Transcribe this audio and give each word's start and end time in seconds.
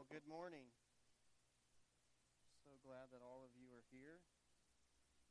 Well, 0.00 0.08
good 0.16 0.32
morning. 0.32 0.64
So 2.64 2.72
glad 2.88 3.12
that 3.12 3.20
all 3.20 3.44
of 3.44 3.52
you 3.52 3.68
are 3.68 3.84
here. 3.92 4.24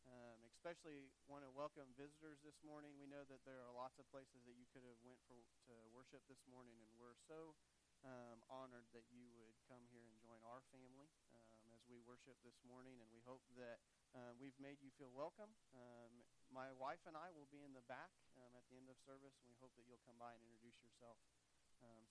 Um, 0.06 0.46
especially 0.46 1.10
want 1.26 1.42
to 1.42 1.50
welcome 1.58 1.90
visitors 1.98 2.38
this 2.46 2.54
morning. 2.62 2.94
We 3.02 3.10
know 3.10 3.26
that 3.34 3.42
there 3.50 3.66
are 3.66 3.74
lots 3.74 3.98
of 3.98 4.06
places 4.14 4.46
that 4.46 4.54
you 4.62 4.70
could 4.70 4.86
have 4.86 5.02
went 5.02 5.18
for 5.26 5.42
to 5.42 5.74
worship 5.90 6.22
this 6.30 6.46
morning, 6.46 6.78
and 6.86 6.94
we're 7.02 7.18
so 7.26 7.58
um, 8.06 8.46
honored 8.46 8.86
that 8.94 9.10
you 9.10 9.34
would 9.42 9.58
come 9.66 9.90
here 9.90 10.06
and 10.06 10.22
join 10.22 10.38
our 10.46 10.62
family 10.70 11.10
um, 11.34 11.66
as 11.74 11.82
we 11.90 11.98
worship 12.06 12.38
this 12.46 12.62
morning. 12.62 13.02
And 13.02 13.10
we 13.10 13.26
hope 13.26 13.42
that 13.58 13.82
uh, 14.14 14.38
we've 14.38 14.54
made 14.62 14.86
you 14.86 14.94
feel 15.02 15.10
welcome. 15.10 15.50
Um, 15.74 16.22
my 16.54 16.70
wife 16.78 17.02
and 17.10 17.18
I 17.18 17.34
will 17.34 17.50
be 17.50 17.66
in 17.66 17.74
the 17.74 17.82
back 17.90 18.14
um, 18.38 18.54
at 18.54 18.70
the 18.70 18.78
end 18.78 18.86
of 18.86 19.02
service, 19.02 19.34
and 19.42 19.50
we 19.50 19.58
hope 19.58 19.74
that 19.82 19.90
you'll 19.90 20.06
come 20.06 20.22
by 20.22 20.38
and 20.38 20.46
introduce 20.46 20.78
yourself 20.86 21.18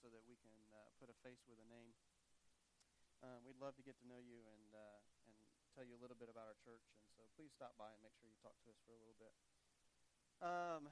so 0.00 0.09
that 0.09 0.25
we 0.25 0.32
can 0.40 0.56
uh, 0.72 0.88
put 0.96 1.12
a 1.12 1.16
face 1.20 1.45
with 1.45 1.60
a 1.60 1.68
name. 1.68 1.92
Um, 3.22 3.42
we'd 3.42 3.58
love 3.58 3.74
to 3.74 3.84
get 3.84 3.98
to 3.98 4.06
know 4.06 4.22
you 4.22 4.46
and 4.46 4.70
uh, 4.70 5.00
and 5.26 5.34
tell 5.74 5.82
you 5.82 5.98
a 5.98 6.02
little 6.02 6.18
bit 6.18 6.30
about 6.30 6.46
our 6.46 6.59
church, 6.62 6.86
and 6.95 7.10
so 7.18 7.26
please 7.34 7.50
stop 7.50 7.74
by 7.74 7.90
and 7.90 7.98
make 8.02 8.14
sure 8.18 8.30
you 8.30 8.38
talk 8.38 8.54
to 8.62 8.70
us 8.70 8.78
for 8.86 8.95
a 8.95 9.00
little 9.02 9.18
bit. 9.18 9.34
Um, 10.38 10.86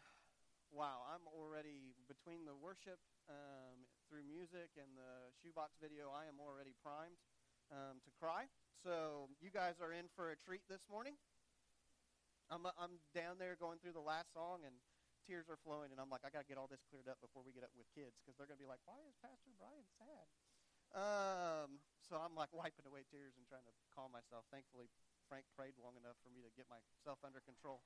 wow, 0.74 1.06
I'm 1.06 1.22
already 1.30 1.94
between 2.10 2.42
the 2.42 2.58
worship 2.58 2.98
um, 3.30 3.86
through 4.10 4.26
music 4.26 4.74
and 4.74 4.90
the 4.98 5.30
shoebox 5.38 5.78
video. 5.78 6.10
I 6.10 6.26
am 6.26 6.42
already 6.42 6.74
primed 6.82 7.22
um, 7.70 8.02
to 8.02 8.10
cry. 8.18 8.50
So 8.82 9.30
you 9.38 9.54
guys 9.54 9.78
are 9.78 9.94
in 9.94 10.10
for 10.18 10.34
a 10.34 10.36
treat 10.42 10.66
this 10.66 10.82
morning. 10.90 11.14
I'm 12.50 12.66
I'm 12.78 13.02
down 13.14 13.38
there 13.38 13.58
going 13.58 13.78
through 13.78 13.94
the 13.94 14.02
last 14.02 14.34
song 14.34 14.62
and 14.66 14.74
tears 15.26 15.50
are 15.50 15.58
flowing, 15.66 15.90
and 15.90 15.98
I'm 15.98 16.10
like, 16.10 16.22
I 16.22 16.30
got 16.30 16.46
to 16.46 16.50
get 16.50 16.54
all 16.54 16.70
this 16.70 16.82
cleared 16.86 17.10
up 17.10 17.18
before 17.18 17.42
we 17.42 17.50
get 17.50 17.66
up 17.66 17.74
with 17.74 17.90
kids 17.90 18.14
because 18.22 18.38
they're 18.38 18.46
to 18.46 18.54
be 18.54 18.66
like, 18.66 18.78
why 18.86 19.02
is 19.10 19.18
Pastor 19.18 19.50
Brian 19.58 19.86
sad? 19.98 20.26
Um, 20.94 21.82
so 22.06 22.16
I'm 22.16 22.34
like 22.38 22.52
wiping 22.54 22.86
away 22.86 23.02
tears 23.10 23.34
and 23.34 23.44
trying 23.50 23.66
to 23.66 23.74
calm 23.90 24.12
myself. 24.14 24.46
Thankfully, 24.52 24.86
Frank 25.28 25.44
prayed 25.58 25.74
long 25.82 25.98
enough 25.98 26.16
for 26.22 26.30
me 26.30 26.42
to 26.46 26.50
get 26.54 26.66
myself 26.70 27.18
under 27.26 27.42
control. 27.42 27.82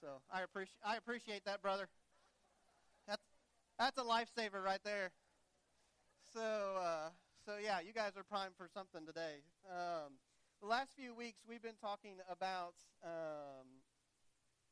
So 0.00 0.18
I 0.32 0.42
appreciate 0.42 0.80
I 0.82 0.96
appreciate 0.96 1.44
that, 1.44 1.62
brother. 1.62 1.88
That's 3.06 3.22
that's 3.78 3.98
a 3.98 4.04
lifesaver 4.04 4.62
right 4.62 4.82
there. 4.84 5.12
So 6.32 6.76
uh, 6.78 7.10
so 7.44 7.56
yeah, 7.62 7.80
you 7.80 7.92
guys 7.92 8.16
are 8.16 8.24
primed 8.24 8.54
for 8.56 8.68
something 8.72 9.06
today. 9.06 9.42
Um, 9.68 10.18
the 10.60 10.66
last 10.68 10.92
few 10.96 11.14
weeks 11.14 11.40
we've 11.48 11.62
been 11.62 11.80
talking 11.80 12.20
about 12.28 12.74
um, 13.04 13.80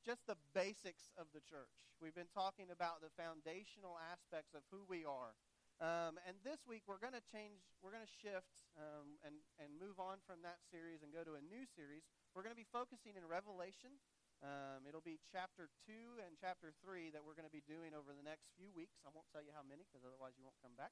just 0.05 0.27
the 0.27 0.37
basics 0.55 1.11
of 1.19 1.27
the 1.34 1.41
church. 1.41 1.73
We've 2.01 2.15
been 2.15 2.31
talking 2.33 2.71
about 2.71 3.03
the 3.03 3.11
foundational 3.19 3.99
aspects 4.12 4.55
of 4.55 4.62
who 4.71 4.87
we 4.89 5.05
are. 5.05 5.34
Um, 5.79 6.19
and 6.27 6.34
this 6.43 6.67
week 6.67 6.83
we're 6.91 6.98
going 6.98 7.15
to 7.15 7.23
change, 7.23 7.62
we're 7.79 7.95
going 7.95 8.03
to 8.03 8.17
shift 8.19 8.67
um, 8.75 9.15
and, 9.23 9.39
and 9.62 9.71
move 9.79 10.03
on 10.03 10.19
from 10.27 10.43
that 10.43 10.59
series 10.67 11.07
and 11.07 11.15
go 11.15 11.23
to 11.23 11.39
a 11.39 11.43
new 11.47 11.62
series. 11.71 12.03
We're 12.34 12.43
going 12.43 12.55
to 12.55 12.59
be 12.59 12.67
focusing 12.67 13.15
in 13.15 13.23
Revelation. 13.23 13.95
Um, 14.43 14.91
it'll 14.91 15.06
be 15.06 15.23
chapter 15.31 15.71
2 15.87 16.19
and 16.27 16.34
chapter 16.34 16.75
3 16.83 17.15
that 17.15 17.23
we're 17.23 17.39
going 17.39 17.47
to 17.47 17.55
be 17.55 17.62
doing 17.62 17.95
over 17.95 18.11
the 18.11 18.27
next 18.27 18.51
few 18.59 18.75
weeks. 18.75 18.99
I 19.06 19.15
won't 19.15 19.31
tell 19.31 19.43
you 19.43 19.55
how 19.55 19.62
many 19.62 19.87
because 19.87 20.03
otherwise 20.03 20.34
you 20.34 20.43
won't 20.43 20.59
come 20.59 20.75
back. 20.75 20.91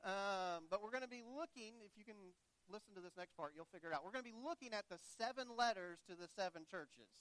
Um, 0.00 0.64
but 0.72 0.80
we're 0.80 0.92
going 0.92 1.04
to 1.04 1.12
be 1.12 1.20
looking, 1.20 1.84
if 1.84 1.92
you 1.92 2.04
can 2.08 2.32
listen 2.72 2.96
to 2.96 3.04
this 3.04 3.20
next 3.20 3.36
part, 3.36 3.52
you'll 3.52 3.68
figure 3.68 3.92
it 3.92 3.94
out. 3.96 4.00
We're 4.00 4.16
going 4.16 4.24
to 4.24 4.32
be 4.32 4.40
looking 4.40 4.72
at 4.72 4.88
the 4.88 4.96
seven 4.96 5.52
letters 5.60 6.00
to 6.08 6.16
the 6.16 6.28
seven 6.32 6.64
churches. 6.64 7.12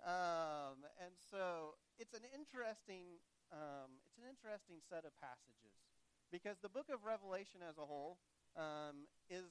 Um, 0.00 0.88
and 0.96 1.12
so 1.12 1.76
it's 2.00 2.16
an 2.16 2.24
interesting 2.32 3.20
um, 3.48 3.96
it's 4.04 4.20
an 4.20 4.28
interesting 4.28 4.76
set 4.84 5.08
of 5.08 5.16
passages 5.16 5.87
because 6.30 6.60
the 6.60 6.72
book 6.72 6.88
of 6.92 7.04
Revelation 7.04 7.64
as 7.64 7.76
a 7.80 7.86
whole 7.86 8.18
um, 8.56 9.08
is 9.28 9.48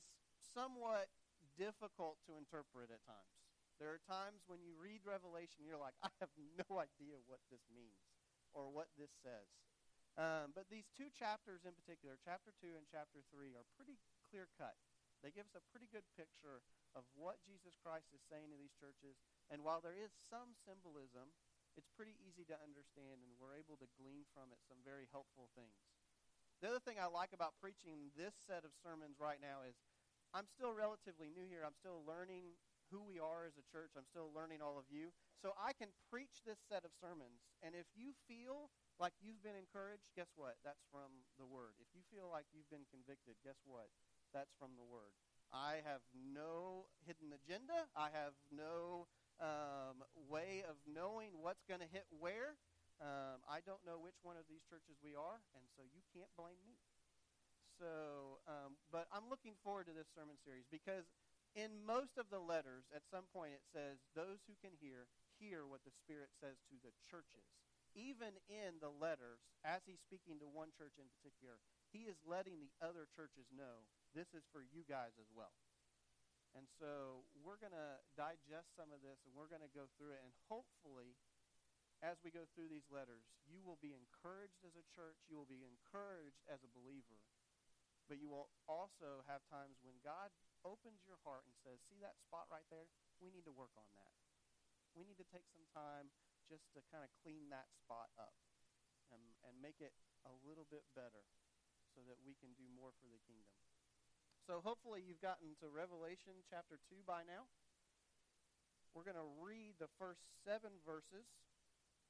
somewhat 0.54 1.10
difficult 1.58 2.22
to 2.30 2.38
interpret 2.38 2.94
at 2.94 3.02
times. 3.06 3.34
There 3.78 3.94
are 3.94 4.02
times 4.10 4.42
when 4.50 4.66
you 4.66 4.74
read 4.74 5.06
Revelation, 5.06 5.66
you're 5.66 5.82
like, 5.82 5.98
I 6.02 6.10
have 6.22 6.34
no 6.58 6.78
idea 6.88 7.22
what 7.30 7.42
this 7.54 7.62
means 7.70 8.02
or 8.54 8.70
what 8.70 8.90
this 8.98 9.14
says. 9.22 9.50
Um, 10.18 10.50
but 10.58 10.66
these 10.74 10.90
two 10.98 11.14
chapters 11.14 11.62
in 11.62 11.78
particular, 11.78 12.18
chapter 12.18 12.50
2 12.58 12.74
and 12.74 12.90
chapter 12.90 13.22
3, 13.30 13.54
are 13.54 13.70
pretty 13.78 14.02
clear 14.26 14.50
cut. 14.58 14.74
They 15.22 15.30
give 15.30 15.46
us 15.46 15.54
a 15.54 15.70
pretty 15.70 15.86
good 15.94 16.06
picture 16.18 16.66
of 16.98 17.06
what 17.14 17.38
Jesus 17.46 17.78
Christ 17.78 18.10
is 18.10 18.26
saying 18.26 18.50
to 18.50 18.58
these 18.58 18.74
churches 18.74 19.22
and 19.48 19.64
while 19.64 19.80
there 19.80 19.96
is 19.96 20.12
some 20.28 20.52
symbolism, 20.68 21.32
it's 21.80 21.88
pretty 21.96 22.20
easy 22.20 22.44
to 22.52 22.58
understand, 22.60 23.24
and 23.24 23.32
we're 23.40 23.56
able 23.56 23.80
to 23.80 23.88
glean 23.96 24.28
from 24.36 24.52
it 24.52 24.60
some 24.68 24.82
very 24.84 25.08
helpful 25.14 25.48
things. 25.56 25.78
The 26.62 26.74
other 26.74 26.82
thing 26.82 26.98
I 26.98 27.06
like 27.06 27.38
about 27.38 27.54
preaching 27.62 28.10
this 28.18 28.34
set 28.50 28.66
of 28.66 28.74
sermons 28.82 29.22
right 29.22 29.38
now 29.38 29.62
is 29.62 29.78
I'm 30.34 30.50
still 30.50 30.74
relatively 30.74 31.30
new 31.30 31.46
here. 31.46 31.62
I'm 31.62 31.78
still 31.78 32.02
learning 32.02 32.58
who 32.90 33.04
we 33.04 33.22
are 33.22 33.46
as 33.46 33.60
a 33.60 33.66
church. 33.70 33.94
I'm 33.94 34.10
still 34.10 34.34
learning 34.34 34.64
all 34.64 34.80
of 34.80 34.90
you. 34.90 35.14
So 35.38 35.54
I 35.54 35.76
can 35.78 35.94
preach 36.10 36.42
this 36.48 36.58
set 36.66 36.82
of 36.82 36.96
sermons. 36.98 37.46
And 37.62 37.78
if 37.78 37.86
you 37.94 38.18
feel 38.26 38.74
like 38.98 39.14
you've 39.22 39.44
been 39.46 39.60
encouraged, 39.60 40.10
guess 40.18 40.34
what? 40.34 40.58
That's 40.66 40.82
from 40.90 41.28
the 41.38 41.46
Word. 41.46 41.78
If 41.78 41.94
you 41.94 42.02
feel 42.10 42.32
like 42.32 42.50
you've 42.50 42.72
been 42.74 42.90
convicted, 42.90 43.38
guess 43.46 43.62
what? 43.68 43.94
That's 44.34 44.56
from 44.58 44.74
the 44.80 44.88
Word. 44.88 45.14
I 45.54 45.86
have 45.86 46.02
no 46.16 46.90
hidden 47.06 47.32
agenda. 47.38 47.88
I 47.96 48.10
have 48.12 48.36
no 48.50 49.08
um, 49.40 50.02
way 50.28 50.66
of 50.66 50.76
knowing 50.90 51.38
what's 51.40 51.64
going 51.70 51.86
to 51.86 51.92
hit 51.92 52.10
where. 52.10 52.58
Um, 52.98 53.46
I 53.46 53.62
don't 53.62 53.82
know 53.86 54.02
which 54.02 54.18
one 54.26 54.38
of 54.38 54.50
these 54.50 54.66
churches 54.66 54.98
we 55.06 55.14
are, 55.14 55.38
and 55.54 55.66
so 55.78 55.86
you 55.86 56.02
can't 56.10 56.34
blame 56.34 56.58
me. 56.66 56.82
So, 57.78 58.42
um, 58.50 58.74
but 58.90 59.06
I'm 59.14 59.30
looking 59.30 59.54
forward 59.62 59.86
to 59.86 59.94
this 59.94 60.10
sermon 60.18 60.42
series 60.42 60.66
because 60.66 61.06
in 61.54 61.86
most 61.86 62.18
of 62.18 62.34
the 62.34 62.42
letters, 62.42 62.90
at 62.90 63.06
some 63.10 63.30
point 63.30 63.54
it 63.54 63.66
says, 63.70 64.02
Those 64.18 64.42
who 64.50 64.58
can 64.58 64.74
hear, 64.82 65.06
hear 65.38 65.70
what 65.70 65.86
the 65.86 65.94
Spirit 65.94 66.34
says 66.42 66.58
to 66.74 66.78
the 66.82 66.94
churches. 67.06 67.46
Even 67.94 68.38
in 68.46 68.78
the 68.78 68.94
letters, 68.94 69.42
as 69.66 69.86
he's 69.86 70.02
speaking 70.02 70.38
to 70.42 70.50
one 70.50 70.70
church 70.74 70.98
in 71.02 71.10
particular, 71.18 71.58
he 71.90 72.06
is 72.06 72.18
letting 72.26 72.62
the 72.62 72.74
other 72.82 73.10
churches 73.10 73.50
know 73.50 73.90
this 74.14 74.30
is 74.38 74.46
for 74.54 74.62
you 74.62 74.86
guys 74.86 75.18
as 75.18 75.30
well. 75.34 75.54
And 76.54 76.70
so 76.82 77.26
we're 77.38 77.62
going 77.62 77.76
to 77.76 78.02
digest 78.18 78.74
some 78.74 78.90
of 78.90 79.06
this 79.06 79.22
and 79.26 79.34
we're 79.38 79.50
going 79.50 79.66
to 79.66 79.74
go 79.74 79.90
through 79.98 80.18
it. 80.18 80.22
And 80.26 80.34
hopefully, 80.50 81.18
as 82.06 82.22
we 82.22 82.30
go 82.30 82.46
through 82.54 82.70
these 82.70 82.86
letters, 82.94 83.26
you 83.50 83.62
will 83.66 83.80
be 83.82 83.98
encouraged 83.98 84.62
as 84.62 84.78
a 84.78 84.86
church. 84.94 85.18
You 85.26 85.38
will 85.38 85.50
be 85.50 85.66
encouraged 85.66 86.46
as 86.46 86.62
a 86.62 86.70
believer. 86.70 87.18
But 88.06 88.22
you 88.22 88.32
will 88.32 88.48
also 88.70 89.26
have 89.28 89.44
times 89.52 89.82
when 89.84 90.00
God 90.00 90.32
opens 90.64 91.04
your 91.04 91.20
heart 91.28 91.44
and 91.44 91.56
says, 91.60 91.84
See 91.92 92.00
that 92.00 92.16
spot 92.24 92.48
right 92.48 92.66
there? 92.72 92.88
We 93.20 93.34
need 93.34 93.44
to 93.50 93.56
work 93.56 93.74
on 93.76 93.90
that. 93.98 94.14
We 94.96 95.04
need 95.04 95.20
to 95.20 95.28
take 95.28 95.46
some 95.52 95.66
time 95.76 96.14
just 96.48 96.70
to 96.78 96.86
kind 96.88 97.04
of 97.04 97.12
clean 97.22 97.52
that 97.52 97.68
spot 97.76 98.14
up 98.16 98.34
and, 99.12 99.22
and 99.44 99.60
make 99.60 99.84
it 99.84 99.92
a 100.24 100.34
little 100.48 100.66
bit 100.70 100.88
better 100.96 101.28
so 101.92 102.06
that 102.08 102.20
we 102.24 102.38
can 102.40 102.56
do 102.56 102.68
more 102.72 102.96
for 102.98 103.10
the 103.12 103.20
kingdom. 103.28 103.58
So 104.48 104.64
hopefully 104.64 105.04
you've 105.04 105.20
gotten 105.20 105.60
to 105.60 105.68
Revelation 105.68 106.40
chapter 106.48 106.80
2 106.88 107.04
by 107.04 107.28
now. 107.28 107.52
We're 108.96 109.04
going 109.04 109.20
to 109.20 109.34
read 109.44 109.76
the 109.78 109.92
first 110.00 110.24
seven 110.48 110.72
verses. 110.88 111.28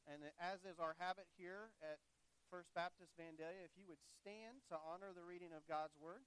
And 0.08 0.24
as 0.40 0.64
is 0.64 0.80
our 0.80 0.96
habit 1.04 1.28
here 1.36 1.76
at 1.84 2.00
First 2.48 2.72
Baptist 2.72 3.12
Vandalia, 3.20 3.68
if 3.68 3.76
you 3.76 3.84
would 3.92 4.00
stand 4.00 4.64
to 4.72 4.80
honor 4.80 5.12
the 5.12 5.28
reading 5.28 5.52
of 5.52 5.68
God's 5.68 6.00
Word. 6.00 6.24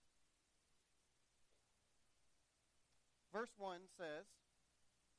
Verse 3.32 3.56
1 3.56 3.88
says, 3.96 4.28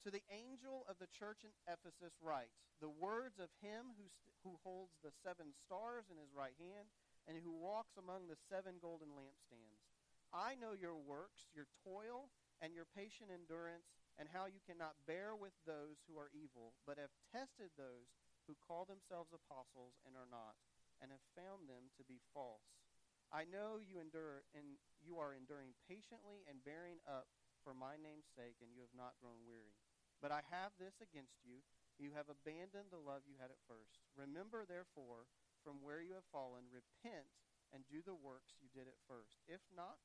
To 0.05 0.13
the 0.13 0.21
angel 0.29 0.85
of 0.85 1.01
the 1.01 1.09
church 1.09 1.41
in 1.41 1.57
Ephesus 1.65 2.21
write, 2.21 2.53
The 2.77 2.91
words 2.91 3.41
of 3.41 3.49
him 3.65 3.97
who, 3.97 4.05
st- 4.05 4.37
who 4.45 4.61
holds 4.61 4.93
the 5.01 5.15
seven 5.25 5.57
stars 5.57 6.13
in 6.13 6.21
his 6.21 6.29
right 6.29 6.55
hand 6.61 6.93
and 7.25 7.41
who 7.41 7.49
walks 7.49 7.97
among 7.97 8.29
the 8.29 8.37
seven 8.37 8.77
golden 8.77 9.09
lampstands. 9.17 9.81
I 10.29 10.53
know 10.53 10.77
your 10.77 10.95
works, 10.95 11.49
your 11.49 11.65
toil, 11.81 12.29
and 12.61 12.77
your 12.77 12.85
patient 12.85 13.33
endurance, 13.33 13.89
and 14.21 14.29
how 14.29 14.45
you 14.45 14.61
cannot 14.61 15.01
bear 15.09 15.33
with 15.33 15.55
those 15.65 16.05
who 16.05 16.19
are 16.21 16.29
evil, 16.29 16.77
but 16.85 17.01
have 17.01 17.11
tested 17.33 17.73
those 17.73 18.13
who 18.51 18.59
call 18.59 18.83
themselves 18.83 19.31
apostles 19.31 19.95
and 20.03 20.19
are 20.19 20.27
not, 20.27 20.59
and 20.99 21.07
have 21.07 21.23
found 21.31 21.71
them 21.71 21.87
to 21.95 22.03
be 22.03 22.19
false. 22.35 22.83
I 23.31 23.47
know 23.47 23.79
you 23.79 24.03
endure 24.03 24.43
and 24.51 24.75
you 24.99 25.15
are 25.23 25.31
enduring 25.31 25.71
patiently 25.87 26.43
and 26.51 26.59
bearing 26.67 26.99
up 27.07 27.31
for 27.63 27.71
my 27.71 27.95
name's 27.95 28.27
sake, 28.35 28.59
and 28.59 28.75
you 28.75 28.83
have 28.83 28.91
not 28.91 29.15
grown 29.23 29.39
weary. 29.47 29.71
But 30.19 30.35
I 30.35 30.43
have 30.51 30.75
this 30.75 30.99
against 30.99 31.39
you. 31.47 31.63
You 31.95 32.11
have 32.11 32.27
abandoned 32.27 32.91
the 32.91 32.99
love 32.99 33.23
you 33.23 33.39
had 33.39 33.53
at 33.53 33.63
first. 33.69 34.03
Remember, 34.19 34.67
therefore, 34.67 35.31
from 35.63 35.79
where 35.79 36.03
you 36.03 36.17
have 36.19 36.27
fallen, 36.33 36.67
repent 36.73 37.31
and 37.71 37.87
do 37.87 38.03
the 38.03 38.17
works 38.17 38.57
you 38.59 38.67
did 38.73 38.89
at 38.89 38.99
first. 39.07 39.39
If 39.47 39.63
not, 39.71 40.01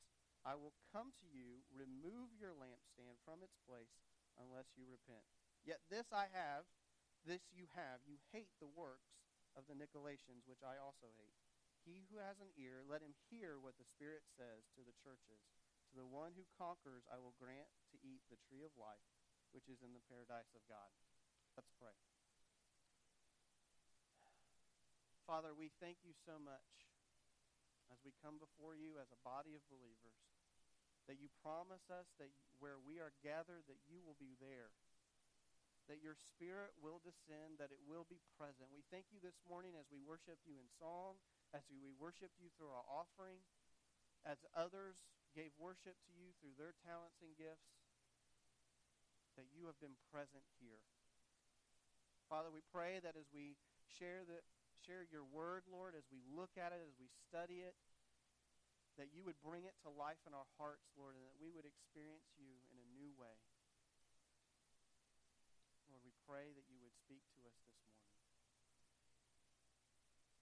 I 0.46 0.54
will 0.54 0.76
come 0.94 1.10
to 1.18 1.26
you, 1.26 1.66
remove 1.74 2.30
your 2.38 2.54
lampstand 2.54 3.18
from 3.26 3.42
its 3.42 3.58
place, 3.66 3.98
unless 4.38 4.76
you 4.78 4.86
repent. 4.86 5.24
Yet 5.66 5.82
this 5.90 6.12
I 6.14 6.30
have, 6.30 6.68
this 7.26 7.42
you 7.50 7.66
have. 7.74 8.06
You 8.06 8.22
hate 8.30 8.54
the 8.62 8.70
works 8.70 9.18
of 9.58 9.66
the 9.66 9.74
Nicolaitans, 9.74 10.46
which 10.46 10.62
I 10.62 10.78
also 10.78 11.10
hate. 11.18 11.36
He 11.82 12.06
who 12.10 12.22
has 12.22 12.38
an 12.38 12.50
ear, 12.54 12.86
let 12.86 13.02
him 13.02 13.14
hear 13.30 13.58
what 13.58 13.78
the 13.78 13.86
Spirit 13.86 14.22
says 14.38 14.70
to 14.74 14.82
the 14.86 14.96
churches. 15.02 15.42
To 15.90 15.94
the 15.98 16.06
one 16.06 16.34
who 16.34 16.46
conquers, 16.54 17.06
I 17.10 17.18
will 17.18 17.34
grant 17.38 17.70
to 17.94 18.02
eat 18.02 18.22
the 18.26 18.40
tree 18.46 18.62
of 18.62 18.74
life, 18.74 19.06
which 19.50 19.70
is 19.70 19.82
in 19.82 19.94
the 19.94 20.02
paradise 20.10 20.50
of 20.54 20.66
God. 20.66 20.90
Let's 21.54 21.70
pray. 21.78 21.94
Father, 25.26 25.54
we 25.54 25.74
thank 25.82 26.02
you 26.06 26.14
so 26.26 26.38
much 26.38 26.70
as 27.90 27.98
we 28.02 28.14
come 28.22 28.38
before 28.38 28.78
you 28.78 28.98
as 28.98 29.10
a 29.10 29.24
body 29.26 29.54
of 29.58 29.62
believers 29.66 30.22
that 31.06 31.22
you 31.22 31.30
promise 31.38 31.86
us 31.86 32.06
that 32.18 32.30
where 32.58 32.82
we 32.82 32.98
are 32.98 33.14
gathered, 33.22 33.62
that 33.70 33.78
you 33.86 34.02
will 34.02 34.18
be 34.18 34.34
there 34.42 34.74
that 35.86 36.02
your 36.02 36.18
spirit 36.18 36.74
will 36.82 36.98
descend, 36.98 37.62
that 37.62 37.70
it 37.70 37.82
will 37.86 38.06
be 38.10 38.18
present. 38.34 38.74
We 38.74 38.82
thank 38.90 39.14
you 39.14 39.22
this 39.22 39.38
morning 39.46 39.78
as 39.78 39.86
we 39.86 40.02
worship 40.02 40.42
you 40.42 40.58
in 40.58 40.66
song, 40.82 41.22
as 41.54 41.62
we 41.70 41.78
worship 41.94 42.34
you 42.42 42.50
through 42.58 42.74
our 42.74 42.86
offering, 42.90 43.38
as 44.26 44.42
others 44.50 44.98
gave 45.30 45.54
worship 45.54 45.94
to 46.10 46.12
you 46.14 46.34
through 46.42 46.58
their 46.58 46.74
talents 46.82 47.22
and 47.22 47.30
gifts, 47.38 47.70
that 49.38 49.46
you 49.54 49.70
have 49.70 49.78
been 49.78 49.94
present 50.10 50.42
here. 50.58 50.82
Father, 52.26 52.50
we 52.50 52.64
pray 52.74 52.98
that 53.06 53.14
as 53.14 53.30
we 53.30 53.54
share 53.86 54.26
the 54.26 54.42
share 54.82 55.06
your 55.08 55.24
word, 55.24 55.66
Lord, 55.70 55.94
as 55.94 56.06
we 56.10 56.22
look 56.34 56.54
at 56.58 56.74
it, 56.74 56.82
as 56.82 56.94
we 56.98 57.08
study 57.26 57.62
it, 57.62 57.74
that 58.98 59.10
you 59.14 59.22
would 59.22 59.38
bring 59.40 59.64
it 59.66 59.76
to 59.82 59.90
life 59.90 60.20
in 60.26 60.34
our 60.34 60.46
hearts, 60.58 60.90
Lord, 60.98 61.14
and 61.14 61.24
that 61.26 61.38
we 61.38 61.50
would 61.50 61.66
experience 61.66 62.26
you 62.38 62.50
in 62.70 62.76
a 62.78 62.86
new 62.96 63.10
way 63.16 63.38
pray 66.26 66.50
that 66.58 66.66
you 66.66 66.82
would 66.82 66.90
speak 66.98 67.22
to 67.38 67.40
us 67.46 67.54
this 67.62 67.78
morning 67.86 68.02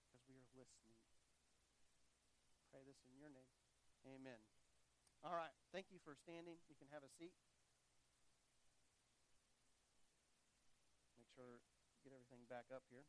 because 0.09 0.25
we 0.25 0.33
are 0.41 0.49
listening. 0.57 0.97
Pray 2.73 2.81
this 2.89 2.97
in 3.05 3.13
your 3.21 3.29
name. 3.29 3.53
Amen. 4.09 4.41
All 5.21 5.37
right. 5.37 5.53
Thank 5.69 5.93
you 5.93 6.01
for 6.01 6.17
standing. 6.17 6.57
You 6.65 6.73
can 6.73 6.89
have 6.89 7.05
a 7.05 7.11
seat. 7.21 7.37
Make 11.21 11.29
sure 11.37 11.61
get 12.01 12.17
everything 12.17 12.49
back 12.49 12.65
up 12.73 12.81
here. 12.89 13.05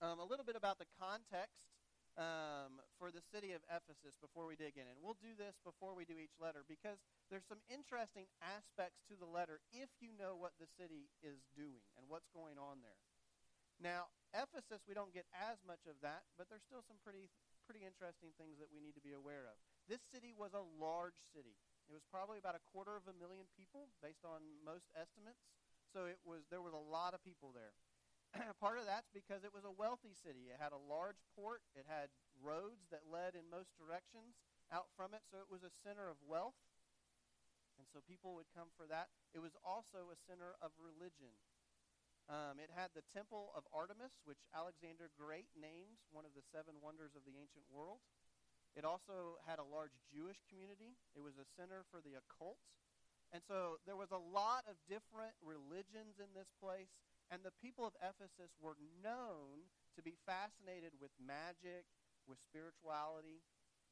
Um, 0.00 0.20
a 0.20 0.26
little 0.28 0.48
bit 0.48 0.56
about 0.56 0.80
the 0.80 0.88
context 0.96 1.81
um, 2.20 2.80
for 3.00 3.08
the 3.08 3.24
city 3.32 3.56
of 3.56 3.64
Ephesus 3.72 4.16
before 4.20 4.44
we 4.44 4.56
dig 4.56 4.76
in. 4.76 4.84
And 4.84 5.00
we'll 5.00 5.18
do 5.20 5.32
this 5.32 5.56
before 5.64 5.96
we 5.96 6.04
do 6.04 6.20
each 6.20 6.36
letter 6.36 6.64
because 6.68 7.00
there's 7.32 7.46
some 7.48 7.64
interesting 7.72 8.28
aspects 8.44 9.00
to 9.08 9.14
the 9.16 9.28
letter 9.28 9.64
if 9.72 9.88
you 10.00 10.12
know 10.12 10.36
what 10.36 10.52
the 10.60 10.68
city 10.76 11.08
is 11.24 11.40
doing 11.56 11.84
and 11.96 12.04
what's 12.08 12.28
going 12.32 12.60
on 12.60 12.84
there. 12.84 13.00
Now, 13.80 14.12
Ephesus, 14.30 14.84
we 14.86 14.94
don't 14.94 15.10
get 15.10 15.26
as 15.34 15.58
much 15.64 15.88
of 15.90 15.98
that, 16.04 16.28
but 16.36 16.46
there's 16.46 16.64
still 16.64 16.84
some 16.84 17.00
pretty 17.02 17.32
pretty 17.62 17.86
interesting 17.86 18.34
things 18.34 18.58
that 18.58 18.68
we 18.74 18.82
need 18.82 18.98
to 18.98 19.04
be 19.04 19.14
aware 19.14 19.46
of. 19.46 19.54
This 19.86 20.02
city 20.10 20.34
was 20.34 20.50
a 20.50 20.66
large 20.82 21.18
city. 21.30 21.54
It 21.86 21.94
was 21.94 22.02
probably 22.10 22.42
about 22.42 22.58
a 22.58 22.64
quarter 22.74 22.98
of 22.98 23.06
a 23.06 23.14
million 23.14 23.46
people 23.54 23.86
based 24.02 24.26
on 24.26 24.42
most 24.66 24.90
estimates. 24.98 25.42
So 25.94 26.08
it 26.08 26.18
was 26.24 26.46
there 26.48 26.62
was 26.62 26.74
a 26.74 26.80
lot 26.80 27.14
of 27.14 27.22
people 27.22 27.52
there. 27.52 27.74
part 28.62 28.80
of 28.80 28.88
that's 28.88 29.12
because 29.12 29.44
it 29.44 29.52
was 29.52 29.68
a 29.68 29.72
wealthy 29.72 30.16
city. 30.16 30.48
It 30.48 30.56
had 30.56 30.72
a 30.72 30.80
large 30.80 31.20
port. 31.36 31.60
It 31.76 31.84
had 31.84 32.08
roads 32.40 32.88
that 32.88 33.08
led 33.08 33.36
in 33.36 33.52
most 33.52 33.76
directions 33.76 34.40
out 34.72 34.88
from 34.96 35.12
it. 35.12 35.24
So 35.28 35.40
it 35.40 35.52
was 35.52 35.60
a 35.60 35.72
center 35.84 36.08
of 36.08 36.16
wealth. 36.24 36.56
And 37.76 37.84
so 37.88 38.00
people 38.04 38.36
would 38.36 38.48
come 38.52 38.72
for 38.72 38.88
that. 38.88 39.12
It 39.36 39.44
was 39.44 39.56
also 39.64 40.08
a 40.08 40.18
center 40.28 40.56
of 40.60 40.72
religion. 40.80 41.34
Um, 42.30 42.62
it 42.62 42.70
had 42.70 42.94
the 42.94 43.04
Temple 43.10 43.50
of 43.52 43.66
Artemis, 43.74 44.22
which 44.24 44.46
Alexander 44.54 45.10
Great 45.18 45.50
named 45.58 45.98
one 46.14 46.24
of 46.24 46.32
the 46.32 46.44
seven 46.54 46.78
wonders 46.78 47.18
of 47.18 47.26
the 47.26 47.36
ancient 47.36 47.66
world. 47.68 48.00
It 48.72 48.86
also 48.86 49.42
had 49.44 49.60
a 49.60 49.66
large 49.66 49.92
Jewish 50.08 50.40
community. 50.48 50.96
It 51.12 51.20
was 51.20 51.36
a 51.36 51.44
center 51.44 51.84
for 51.92 52.00
the 52.00 52.16
occult. 52.16 52.62
And 53.32 53.42
so 53.44 53.80
there 53.84 53.96
was 53.96 54.12
a 54.12 54.20
lot 54.20 54.64
of 54.68 54.76
different 54.88 55.36
religions 55.40 56.20
in 56.20 56.30
this 56.32 56.48
place. 56.60 56.92
And 57.32 57.40
the 57.40 57.60
people 57.64 57.88
of 57.88 57.96
Ephesus 57.96 58.52
were 58.60 58.76
known 59.00 59.72
to 59.96 60.04
be 60.04 60.20
fascinated 60.28 60.92
with 61.00 61.16
magic, 61.16 61.88
with 62.28 62.36
spirituality. 62.44 63.40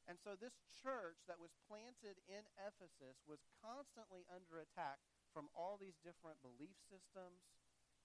And 0.05 0.21
so 0.21 0.37
this 0.37 0.61
church 0.69 1.25
that 1.25 1.41
was 1.41 1.57
planted 1.65 2.21
in 2.29 2.45
Ephesus 2.53 3.17
was 3.25 3.41
constantly 3.57 4.29
under 4.29 4.61
attack 4.61 5.01
from 5.33 5.49
all 5.57 5.81
these 5.81 5.97
different 6.05 6.37
belief 6.45 6.77
systems. 6.85 7.49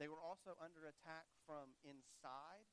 They 0.01 0.09
were 0.09 0.25
also 0.25 0.57
under 0.57 0.89
attack 0.89 1.29
from 1.45 1.77
inside 1.85 2.65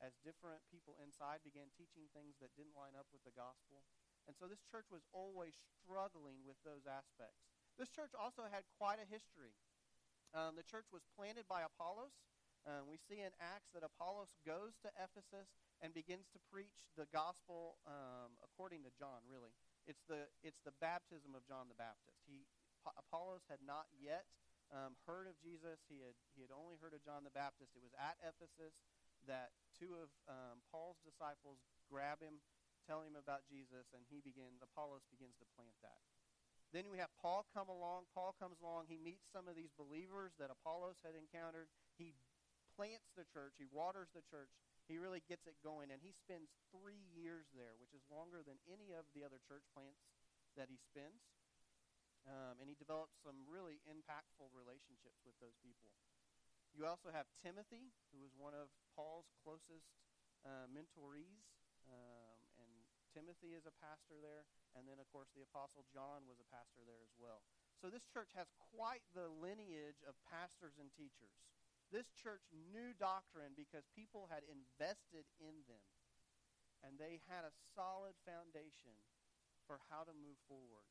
as 0.00 0.16
different 0.20 0.64
people 0.68 0.96
inside 1.00 1.44
began 1.44 1.72
teaching 1.72 2.08
things 2.12 2.36
that 2.40 2.52
didn't 2.56 2.76
line 2.76 2.96
up 2.96 3.08
with 3.12 3.24
the 3.24 3.36
gospel. 3.36 3.84
And 4.28 4.36
so 4.36 4.44
this 4.48 4.64
church 4.64 4.88
was 4.92 5.04
always 5.12 5.56
struggling 5.56 6.44
with 6.44 6.60
those 6.64 6.84
aspects. 6.84 7.44
This 7.76 7.92
church 7.92 8.12
also 8.16 8.48
had 8.48 8.64
quite 8.76 9.00
a 9.00 9.08
history. 9.08 9.56
Um, 10.36 10.52
the 10.52 10.68
church 10.68 10.84
was 10.92 11.00
planted 11.16 11.48
by 11.48 11.64
Apollos. 11.64 12.12
Um, 12.68 12.84
we 12.84 13.00
see 13.00 13.24
in 13.24 13.32
Acts 13.40 13.72
that 13.72 13.80
Apollos 13.80 14.36
goes 14.44 14.76
to 14.84 14.92
Ephesus 15.00 15.48
and 15.80 15.96
begins 15.96 16.28
to 16.36 16.38
preach 16.52 16.84
the 16.92 17.08
gospel 17.08 17.80
um, 17.88 18.36
according 18.44 18.84
to 18.84 18.92
John. 19.00 19.24
Really, 19.24 19.56
it's 19.88 20.04
the 20.04 20.28
it's 20.44 20.60
the 20.60 20.76
baptism 20.76 21.32
of 21.32 21.40
John 21.48 21.72
the 21.72 21.78
Baptist. 21.80 22.20
He 22.28 22.44
Apollos 22.84 23.48
had 23.48 23.64
not 23.64 23.88
yet 23.96 24.28
um, 24.68 24.98
heard 25.08 25.24
of 25.24 25.40
Jesus. 25.40 25.80
He 25.88 26.04
had 26.04 26.18
he 26.36 26.44
had 26.44 26.52
only 26.52 26.76
heard 26.76 26.92
of 26.92 27.00
John 27.00 27.24
the 27.24 27.32
Baptist. 27.32 27.72
It 27.72 27.80
was 27.80 27.96
at 27.96 28.20
Ephesus 28.20 28.76
that 29.24 29.56
two 29.72 29.96
of 29.96 30.12
um, 30.28 30.60
Paul's 30.68 31.00
disciples 31.00 31.64
grab 31.88 32.20
him, 32.20 32.44
tell 32.84 33.00
him 33.00 33.16
about 33.16 33.48
Jesus, 33.48 33.88
and 33.96 34.04
he 34.12 34.20
begins. 34.20 34.60
Apollos 34.60 35.06
begins 35.08 35.38
to 35.40 35.46
plant 35.56 35.80
that. 35.80 36.02
Then 36.76 36.92
we 36.92 37.00
have 37.00 37.08
Paul 37.16 37.48
come 37.56 37.72
along. 37.72 38.04
Paul 38.12 38.36
comes 38.36 38.60
along. 38.60 38.92
He 38.92 39.00
meets 39.00 39.24
some 39.32 39.48
of 39.48 39.56
these 39.56 39.72
believers 39.80 40.36
that 40.36 40.52
Apollos 40.52 41.00
had 41.00 41.16
encountered. 41.16 41.72
He 41.96 42.12
plants 42.76 43.08
the 43.16 43.24
church. 43.24 43.56
He 43.56 43.64
waters 43.72 44.12
the 44.12 44.20
church. 44.28 44.52
He 44.84 45.00
really 45.00 45.24
gets 45.24 45.48
it 45.48 45.56
going. 45.64 45.88
And 45.88 46.04
he 46.04 46.12
spends 46.12 46.52
three 46.68 47.00
years 47.16 47.48
there, 47.56 47.80
which 47.80 47.96
is 47.96 48.04
longer 48.12 48.44
than 48.44 48.60
any 48.68 48.92
of 48.92 49.08
the 49.16 49.24
other 49.24 49.40
church 49.48 49.64
plants 49.72 50.04
that 50.60 50.68
he 50.68 50.76
spends. 50.76 51.24
Um, 52.28 52.60
and 52.60 52.68
he 52.68 52.76
develops 52.76 53.16
some 53.24 53.48
really 53.48 53.80
impactful 53.88 54.52
relationships 54.52 55.24
with 55.24 55.40
those 55.40 55.56
people. 55.64 55.96
You 56.76 56.84
also 56.84 57.08
have 57.08 57.24
Timothy, 57.40 57.96
who 58.12 58.20
was 58.20 58.36
one 58.36 58.52
of 58.52 58.68
Paul's 58.92 59.32
closest 59.40 59.96
uh, 60.44 60.68
mentorees. 60.68 61.40
Um, 61.88 62.25
Timothy 63.16 63.56
is 63.56 63.64
a 63.64 63.72
pastor 63.80 64.20
there. 64.20 64.44
And 64.76 64.84
then, 64.84 65.00
of 65.00 65.08
course, 65.08 65.32
the 65.32 65.40
Apostle 65.40 65.88
John 65.88 66.28
was 66.28 66.36
a 66.36 66.52
pastor 66.52 66.84
there 66.84 67.00
as 67.00 67.16
well. 67.16 67.40
So 67.80 67.88
this 67.88 68.04
church 68.04 68.36
has 68.36 68.52
quite 68.76 69.00
the 69.16 69.32
lineage 69.32 70.04
of 70.04 70.20
pastors 70.28 70.76
and 70.76 70.92
teachers. 70.92 71.40
This 71.88 72.12
church 72.12 72.44
knew 72.52 72.92
doctrine 72.92 73.56
because 73.56 73.88
people 73.96 74.28
had 74.28 74.44
invested 74.44 75.24
in 75.40 75.64
them. 75.64 75.80
And 76.84 77.00
they 77.00 77.24
had 77.24 77.48
a 77.48 77.56
solid 77.72 78.20
foundation 78.28 79.00
for 79.64 79.80
how 79.88 80.04
to 80.04 80.12
move 80.12 80.36
forward. 80.44 80.84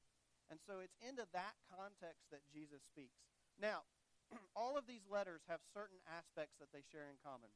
And 0.50 0.58
so 0.58 0.82
it's 0.82 0.98
into 0.98 1.30
that 1.30 1.58
context 1.70 2.26
that 2.34 2.46
Jesus 2.50 2.82
speaks. 2.82 3.22
Now, 3.62 3.86
all 4.58 4.78
of 4.78 4.90
these 4.90 5.06
letters 5.06 5.46
have 5.46 5.62
certain 5.74 6.02
aspects 6.10 6.58
that 6.58 6.74
they 6.74 6.82
share 6.82 7.06
in 7.10 7.22
common. 7.22 7.54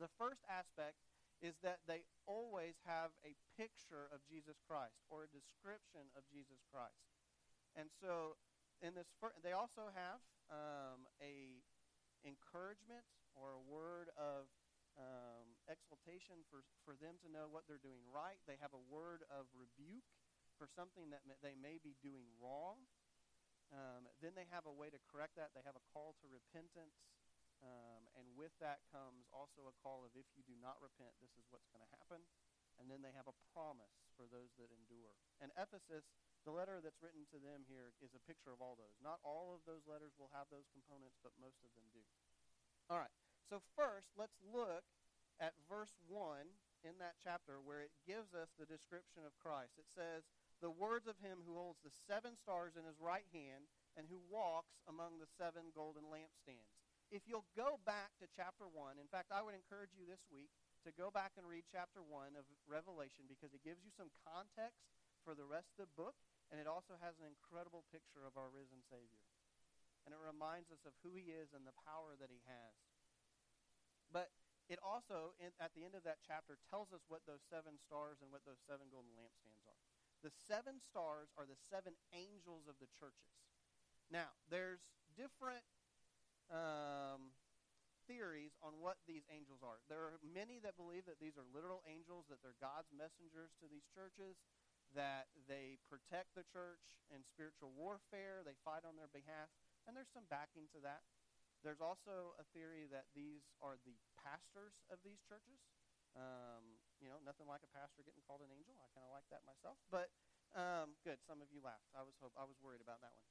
The 0.00 0.10
first 0.16 0.40
aspect 0.48 0.96
is 1.40 1.56
that 1.64 1.80
they 1.88 2.04
always 2.28 2.76
have 2.84 3.16
a 3.24 3.32
picture 3.56 4.08
of 4.12 4.20
Jesus 4.28 4.60
Christ 4.60 5.00
or 5.08 5.24
a 5.24 5.30
description 5.32 6.12
of 6.12 6.28
Jesus 6.28 6.60
Christ. 6.68 7.08
And 7.76 7.88
so 7.88 8.36
in 8.84 8.92
this 8.96 9.08
first, 9.20 9.40
they 9.44 9.56
also 9.56 9.92
have 9.92 10.20
um, 10.52 11.08
a 11.20 11.64
encouragement 12.24 13.04
or 13.32 13.56
a 13.56 13.62
word 13.64 14.12
of 14.20 14.48
um, 15.00 15.56
exaltation 15.64 16.44
for, 16.52 16.66
for 16.84 16.92
them 17.00 17.16
to 17.24 17.32
know 17.32 17.48
what 17.48 17.64
they're 17.64 17.80
doing 17.80 18.04
right. 18.10 18.40
They 18.44 18.60
have 18.60 18.76
a 18.76 18.82
word 18.90 19.24
of 19.32 19.48
rebuke 19.56 20.04
for 20.60 20.68
something 20.68 21.08
that 21.08 21.24
they 21.40 21.56
may 21.56 21.80
be 21.80 21.96
doing 22.04 22.28
wrong. 22.36 22.84
Um, 23.70 24.10
then 24.18 24.34
they 24.34 24.50
have 24.50 24.66
a 24.66 24.74
way 24.74 24.90
to 24.90 25.00
correct 25.08 25.38
that. 25.38 25.54
They 25.54 25.64
have 25.64 25.78
a 25.78 25.86
call 25.94 26.18
to 26.20 26.26
repentance. 26.28 27.00
Um, 27.60 28.08
and 28.16 28.24
with 28.36 28.52
that 28.64 28.80
comes 28.88 29.28
also 29.32 29.68
a 29.68 29.76
call 29.84 30.04
of 30.04 30.16
if 30.16 30.28
you 30.32 30.44
do 30.48 30.56
not 30.60 30.80
repent, 30.80 31.12
this 31.20 31.32
is 31.36 31.44
what's 31.52 31.68
going 31.68 31.84
to 31.84 31.94
happen. 31.96 32.24
And 32.80 32.88
then 32.88 33.04
they 33.04 33.12
have 33.12 33.28
a 33.28 33.36
promise 33.52 33.92
for 34.16 34.24
those 34.32 34.56
that 34.56 34.72
endure. 34.72 35.12
And 35.44 35.52
Ephesus, 35.60 36.08
the 36.48 36.56
letter 36.56 36.80
that's 36.80 37.04
written 37.04 37.28
to 37.28 37.36
them 37.36 37.68
here 37.68 37.92
is 38.00 38.16
a 38.16 38.24
picture 38.24 38.56
of 38.56 38.64
all 38.64 38.80
those. 38.80 38.96
Not 39.04 39.20
all 39.20 39.52
of 39.52 39.60
those 39.68 39.84
letters 39.84 40.16
will 40.16 40.32
have 40.32 40.48
those 40.48 40.64
components, 40.72 41.20
but 41.20 41.36
most 41.36 41.60
of 41.60 41.68
them 41.76 41.84
do. 41.92 42.00
All 42.88 42.96
right. 42.96 43.12
So 43.52 43.60
first, 43.76 44.08
let's 44.16 44.40
look 44.40 44.88
at 45.36 45.52
verse 45.68 45.92
1 46.08 46.48
in 46.80 46.96
that 46.96 47.20
chapter 47.20 47.60
where 47.60 47.84
it 47.84 47.92
gives 48.08 48.32
us 48.32 48.48
the 48.56 48.68
description 48.68 49.28
of 49.28 49.36
Christ. 49.36 49.76
It 49.76 49.88
says, 49.92 50.24
The 50.64 50.72
words 50.72 51.04
of 51.04 51.20
him 51.20 51.44
who 51.44 51.60
holds 51.60 51.84
the 51.84 51.92
seven 52.08 52.40
stars 52.40 52.80
in 52.80 52.88
his 52.88 52.96
right 52.96 53.28
hand 53.36 53.68
and 54.00 54.08
who 54.08 54.24
walks 54.32 54.80
among 54.88 55.20
the 55.20 55.28
seven 55.36 55.68
golden 55.76 56.08
lampstands 56.08 56.79
if 57.10 57.26
you'll 57.26 57.46
go 57.58 57.82
back 57.82 58.14
to 58.22 58.30
chapter 58.30 58.70
1, 58.70 59.02
in 59.02 59.10
fact, 59.10 59.34
I 59.34 59.42
would 59.42 59.58
encourage 59.58 59.90
you 59.98 60.06
this 60.06 60.22
week 60.30 60.54
to 60.86 60.94
go 60.94 61.10
back 61.10 61.34
and 61.34 61.44
read 61.44 61.66
chapter 61.66 62.00
1 62.00 62.38
of 62.38 62.46
Revelation 62.70 63.26
because 63.26 63.50
it 63.50 63.66
gives 63.66 63.82
you 63.82 63.90
some 63.90 64.14
context 64.22 64.86
for 65.26 65.34
the 65.34 65.44
rest 65.44 65.74
of 65.76 65.90
the 65.90 65.94
book, 65.98 66.16
and 66.48 66.62
it 66.62 66.70
also 66.70 66.96
has 67.02 67.18
an 67.18 67.26
incredible 67.26 67.82
picture 67.90 68.22
of 68.22 68.38
our 68.38 68.48
risen 68.48 68.80
Savior. 68.86 69.26
And 70.06 70.16
it 70.16 70.22
reminds 70.22 70.72
us 70.72 70.80
of 70.88 70.96
who 71.04 71.12
he 71.12 71.34
is 71.34 71.52
and 71.52 71.66
the 71.66 71.76
power 71.84 72.16
that 72.16 72.32
he 72.32 72.40
has. 72.48 72.74
But 74.08 74.32
it 74.70 74.80
also, 74.80 75.34
in, 75.42 75.50
at 75.58 75.74
the 75.74 75.82
end 75.82 75.98
of 75.98 76.06
that 76.06 76.22
chapter, 76.22 76.56
tells 76.70 76.94
us 76.94 77.04
what 77.10 77.26
those 77.26 77.42
seven 77.50 77.76
stars 77.76 78.22
and 78.22 78.30
what 78.30 78.46
those 78.46 78.62
seven 78.64 78.88
golden 78.88 79.12
lampstands 79.18 79.60
are. 79.66 79.82
The 80.22 80.32
seven 80.46 80.78
stars 80.78 81.34
are 81.34 81.44
the 81.44 81.58
seven 81.68 81.98
angels 82.14 82.70
of 82.70 82.78
the 82.78 82.88
churches. 82.96 83.34
Now, 84.08 84.32
there's 84.48 84.80
different 85.18 85.66
um, 86.50 87.32
theories 88.10 88.54
on 88.60 88.82
what 88.82 88.98
these 89.06 89.22
angels 89.30 89.62
are. 89.62 89.78
There 89.86 90.02
are 90.02 90.18
many 90.22 90.58
that 90.66 90.74
believe 90.74 91.06
that 91.06 91.22
these 91.22 91.38
are 91.38 91.46
literal 91.54 91.82
angels, 91.86 92.26
that 92.28 92.42
they're 92.42 92.58
God's 92.58 92.90
messengers 92.90 93.54
to 93.62 93.70
these 93.70 93.86
churches, 93.94 94.34
that 94.94 95.30
they 95.46 95.78
protect 95.86 96.34
the 96.34 96.42
church 96.42 96.98
in 97.14 97.22
spiritual 97.22 97.70
warfare, 97.78 98.42
they 98.42 98.58
fight 98.66 98.82
on 98.82 98.98
their 98.98 99.10
behalf, 99.10 99.46
and 99.86 99.94
there's 99.94 100.10
some 100.10 100.26
backing 100.26 100.66
to 100.74 100.82
that. 100.82 101.06
There's 101.62 101.78
also 101.78 102.34
a 102.40 102.44
theory 102.56 102.88
that 102.90 103.06
these 103.14 103.46
are 103.60 103.76
the 103.84 103.94
pastors 104.18 104.74
of 104.88 104.98
these 105.04 105.20
churches. 105.28 105.60
Um, 106.16 106.80
you 106.98 107.06
know, 107.06 107.22
nothing 107.22 107.46
like 107.46 107.62
a 107.62 107.70
pastor 107.70 108.02
getting 108.02 108.24
called 108.26 108.42
an 108.42 108.50
angel. 108.50 108.74
I 108.82 108.90
kind 108.90 109.06
of 109.06 109.12
like 109.14 109.28
that 109.30 109.46
myself. 109.46 109.78
But 109.92 110.10
um, 110.58 110.98
good, 111.06 111.22
some 111.22 111.38
of 111.38 111.52
you 111.54 111.62
laughed. 111.62 111.86
I 111.94 112.02
was 112.02 112.16
hope 112.18 112.34
I 112.34 112.42
was 112.42 112.58
worried 112.58 112.82
about 112.82 112.98
that 113.04 113.14
one. 113.14 113.28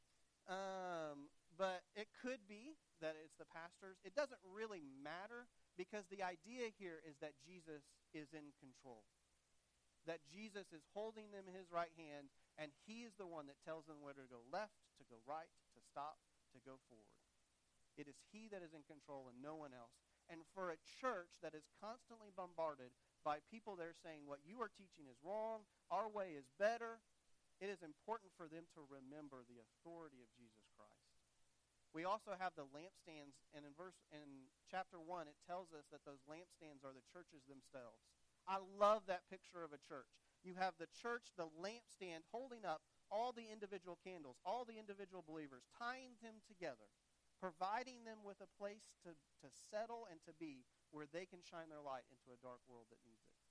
Um, 0.47 1.17
but 1.59 1.83
it 1.91 2.07
could 2.23 2.47
be 2.47 2.79
that 3.03 3.19
it's 3.19 3.35
the 3.35 3.51
pastors. 3.51 3.99
It 4.07 4.15
doesn't 4.15 4.39
really 4.47 4.87
matter 5.03 5.51
because 5.75 6.07
the 6.07 6.23
idea 6.23 6.71
here 6.79 7.03
is 7.03 7.19
that 7.19 7.35
Jesus 7.43 7.83
is 8.15 8.31
in 8.31 8.55
control. 8.63 9.03
That 10.07 10.23
Jesus 10.31 10.71
is 10.71 10.87
holding 10.95 11.35
them 11.35 11.51
in 11.51 11.59
his 11.59 11.67
right 11.67 11.91
hand, 11.99 12.31
and 12.55 12.71
he 12.87 13.03
is 13.03 13.19
the 13.19 13.27
one 13.27 13.51
that 13.51 13.59
tells 13.67 13.83
them 13.91 13.99
whether 13.99 14.23
to 14.23 14.31
go 14.31 14.47
left, 14.47 14.79
to 15.03 15.05
go 15.11 15.19
right, 15.27 15.51
to 15.75 15.83
stop, 15.83 16.23
to 16.55 16.63
go 16.63 16.79
forward. 16.87 17.19
It 17.99 18.07
is 18.07 18.15
he 18.31 18.47
that 18.55 18.63
is 18.63 18.71
in 18.71 18.87
control 18.87 19.27
and 19.27 19.43
no 19.43 19.59
one 19.59 19.75
else. 19.75 19.91
And 20.31 20.47
for 20.55 20.71
a 20.71 20.79
church 20.79 21.35
that 21.43 21.51
is 21.51 21.67
constantly 21.83 22.31
bombarded 22.31 22.95
by 23.27 23.43
people 23.51 23.75
that 23.75 23.91
are 23.91 24.03
saying 24.07 24.23
what 24.23 24.47
you 24.47 24.63
are 24.63 24.71
teaching 24.71 25.11
is 25.11 25.19
wrong, 25.19 25.67
our 25.91 26.07
way 26.07 26.39
is 26.39 26.47
better, 26.55 27.03
it 27.59 27.67
is 27.67 27.83
important 27.83 28.31
for 28.39 28.47
them 28.47 28.63
to 28.71 28.87
remember 28.87 29.43
the 29.43 29.59
authority 29.59 30.23
of 30.23 30.31
Jesus. 30.39 30.58
We 31.89 32.05
also 32.05 32.37
have 32.37 32.53
the 32.53 32.69
lampstands, 32.69 33.41
and 33.57 33.65
in 33.65 33.73
verse 33.73 33.97
in 34.13 34.49
chapter 34.69 35.01
one, 35.01 35.25
it 35.25 35.37
tells 35.49 35.73
us 35.73 35.89
that 35.89 36.05
those 36.05 36.21
lampstands 36.29 36.85
are 36.85 36.93
the 36.93 37.05
churches 37.09 37.41
themselves. 37.49 38.05
I 38.45 38.61
love 38.61 39.09
that 39.09 39.29
picture 39.29 39.65
of 39.65 39.73
a 39.73 39.81
church. 39.81 40.09
You 40.45 40.53
have 40.57 40.77
the 40.77 40.89
church, 40.89 41.33
the 41.33 41.49
lampstand, 41.57 42.29
holding 42.29 42.63
up 42.63 42.85
all 43.09 43.33
the 43.33 43.49
individual 43.49 43.97
candles, 44.05 44.37
all 44.45 44.63
the 44.63 44.77
individual 44.77 45.25
believers, 45.25 45.65
tying 45.73 46.17
them 46.21 46.45
together, 46.45 46.93
providing 47.41 48.05
them 48.05 48.21
with 48.21 48.37
a 48.39 48.53
place 48.57 48.85
to, 49.01 49.17
to 49.41 49.49
settle 49.49 50.05
and 50.09 50.21
to 50.29 50.33
be 50.37 50.65
where 50.93 51.09
they 51.09 51.25
can 51.25 51.41
shine 51.41 51.73
their 51.73 51.81
light 51.81 52.05
into 52.13 52.29
a 52.29 52.41
dark 52.41 52.61
world 52.69 52.85
that 52.93 53.01
needs 53.05 53.25
it. 53.25 53.41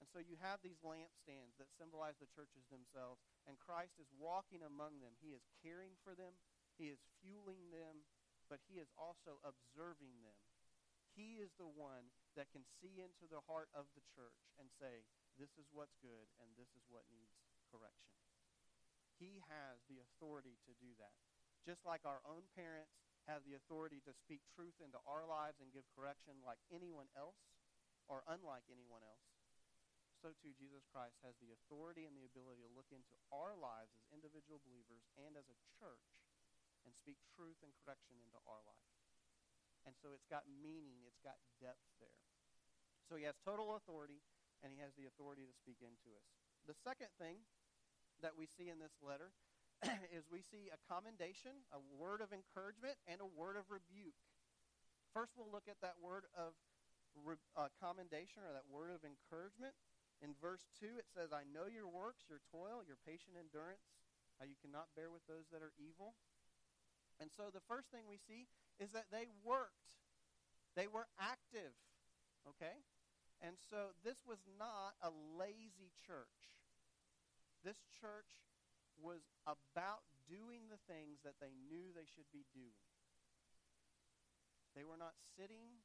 And 0.00 0.10
so 0.10 0.18
you 0.18 0.34
have 0.42 0.58
these 0.64 0.82
lampstands 0.82 1.54
that 1.62 1.70
symbolize 1.78 2.18
the 2.18 2.26
churches 2.26 2.66
themselves, 2.66 3.22
and 3.46 3.54
Christ 3.62 4.02
is 4.02 4.10
walking 4.18 4.66
among 4.66 4.98
them. 4.98 5.14
He 5.22 5.30
is 5.30 5.46
caring 5.62 5.94
for 6.02 6.18
them, 6.18 6.34
He 6.76 6.88
is 6.88 7.00
fueling 7.20 7.70
them, 7.70 8.04
but 8.48 8.60
He 8.68 8.80
is 8.80 8.90
also 8.96 9.38
observing 9.44 10.20
them. 10.24 10.38
He 11.12 11.40
is 11.40 11.52
the 11.60 11.68
one 11.68 12.08
that 12.36 12.48
can 12.48 12.64
see 12.80 13.04
into 13.04 13.28
the 13.28 13.44
heart 13.44 13.68
of 13.76 13.84
the 13.92 14.04
church 14.16 14.40
and 14.56 14.72
say, 14.80 15.04
this 15.36 15.52
is 15.60 15.68
what's 15.72 15.96
good 16.00 16.28
and 16.40 16.48
this 16.56 16.72
is 16.72 16.84
what 16.88 17.04
needs 17.12 17.36
correction. 17.68 18.16
He 19.20 19.44
has 19.48 19.84
the 19.86 20.00
authority 20.00 20.56
to 20.64 20.72
do 20.80 20.96
that. 20.96 21.16
Just 21.62 21.84
like 21.84 22.02
our 22.08 22.24
own 22.24 22.48
parents 22.56 22.96
have 23.28 23.44
the 23.46 23.54
authority 23.54 24.02
to 24.02 24.16
speak 24.16 24.42
truth 24.50 24.74
into 24.82 24.98
our 25.06 25.22
lives 25.22 25.62
and 25.62 25.70
give 25.70 25.86
correction 25.94 26.42
like 26.42 26.58
anyone 26.72 27.06
else 27.14 27.38
or 28.10 28.26
unlike 28.26 28.66
anyone 28.66 29.04
else, 29.06 29.30
so 30.18 30.34
too 30.38 30.54
Jesus 30.54 30.86
Christ 30.90 31.18
has 31.22 31.34
the 31.38 31.54
authority 31.54 32.06
and 32.06 32.14
the 32.14 32.26
ability 32.26 32.62
to 32.66 32.74
look 32.74 32.90
into 32.90 33.14
our 33.34 33.54
lives 33.58 33.94
as 33.94 34.06
individual 34.10 34.62
believers 34.62 35.06
and 35.18 35.34
as 35.38 35.46
a 35.50 35.58
church 35.78 36.02
and 36.84 36.92
speak 36.94 37.18
truth 37.34 37.58
and 37.62 37.72
correction 37.82 38.18
into 38.18 38.38
our 38.46 38.62
life. 38.66 38.90
And 39.86 39.98
so 39.98 40.14
it's 40.14 40.26
got 40.30 40.46
meaning, 40.46 41.02
it's 41.06 41.22
got 41.22 41.38
depth 41.58 41.82
there. 41.98 42.22
So 43.10 43.18
he 43.18 43.26
has 43.26 43.34
total 43.42 43.74
authority, 43.74 44.22
and 44.62 44.70
he 44.70 44.78
has 44.78 44.94
the 44.94 45.10
authority 45.10 45.42
to 45.42 45.54
speak 45.54 45.82
into 45.82 46.14
us. 46.14 46.26
The 46.66 46.78
second 46.78 47.10
thing 47.18 47.42
that 48.22 48.38
we 48.38 48.46
see 48.46 48.70
in 48.70 48.78
this 48.78 48.94
letter 49.02 49.34
is 50.14 50.30
we 50.30 50.46
see 50.46 50.70
a 50.70 50.78
commendation, 50.86 51.66
a 51.74 51.82
word 51.98 52.22
of 52.22 52.30
encouragement, 52.30 52.94
and 53.10 53.18
a 53.18 53.26
word 53.26 53.58
of 53.58 53.66
rebuke. 53.66 54.14
First, 55.10 55.34
we'll 55.34 55.50
look 55.50 55.66
at 55.66 55.82
that 55.82 55.98
word 55.98 56.30
of 56.38 56.54
re- 57.18 57.50
uh, 57.58 57.68
commendation 57.82 58.46
or 58.46 58.54
that 58.54 58.70
word 58.70 58.94
of 58.94 59.02
encouragement. 59.02 59.74
In 60.22 60.38
verse 60.38 60.70
2, 60.78 61.02
it 61.02 61.10
says, 61.10 61.34
I 61.34 61.42
know 61.50 61.66
your 61.66 61.90
works, 61.90 62.30
your 62.30 62.38
toil, 62.46 62.86
your 62.86 62.96
patient 63.02 63.34
endurance, 63.34 63.82
how 64.38 64.46
you 64.46 64.54
cannot 64.62 64.94
bear 64.94 65.10
with 65.10 65.26
those 65.26 65.50
that 65.50 65.60
are 65.60 65.74
evil. 65.76 66.14
And 67.22 67.30
so 67.30 67.54
the 67.54 67.62
first 67.70 67.94
thing 67.94 68.10
we 68.10 68.18
see 68.18 68.50
is 68.82 68.90
that 68.90 69.14
they 69.14 69.30
worked. 69.46 70.02
They 70.74 70.90
were 70.90 71.06
active. 71.22 71.70
Okay? 72.50 72.82
And 73.38 73.54
so 73.70 73.94
this 74.02 74.26
was 74.26 74.42
not 74.58 74.98
a 74.98 75.14
lazy 75.38 75.94
church. 76.02 76.58
This 77.62 77.78
church 78.02 78.42
was 78.98 79.22
about 79.46 80.02
doing 80.26 80.66
the 80.66 80.82
things 80.90 81.22
that 81.22 81.38
they 81.38 81.54
knew 81.70 81.94
they 81.94 82.10
should 82.10 82.26
be 82.34 82.42
doing. 82.50 82.90
They 84.74 84.82
were 84.82 84.98
not 84.98 85.14
sitting 85.38 85.78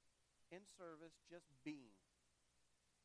in 0.50 0.66
service, 0.74 1.22
just 1.30 1.54
being. 1.62 2.02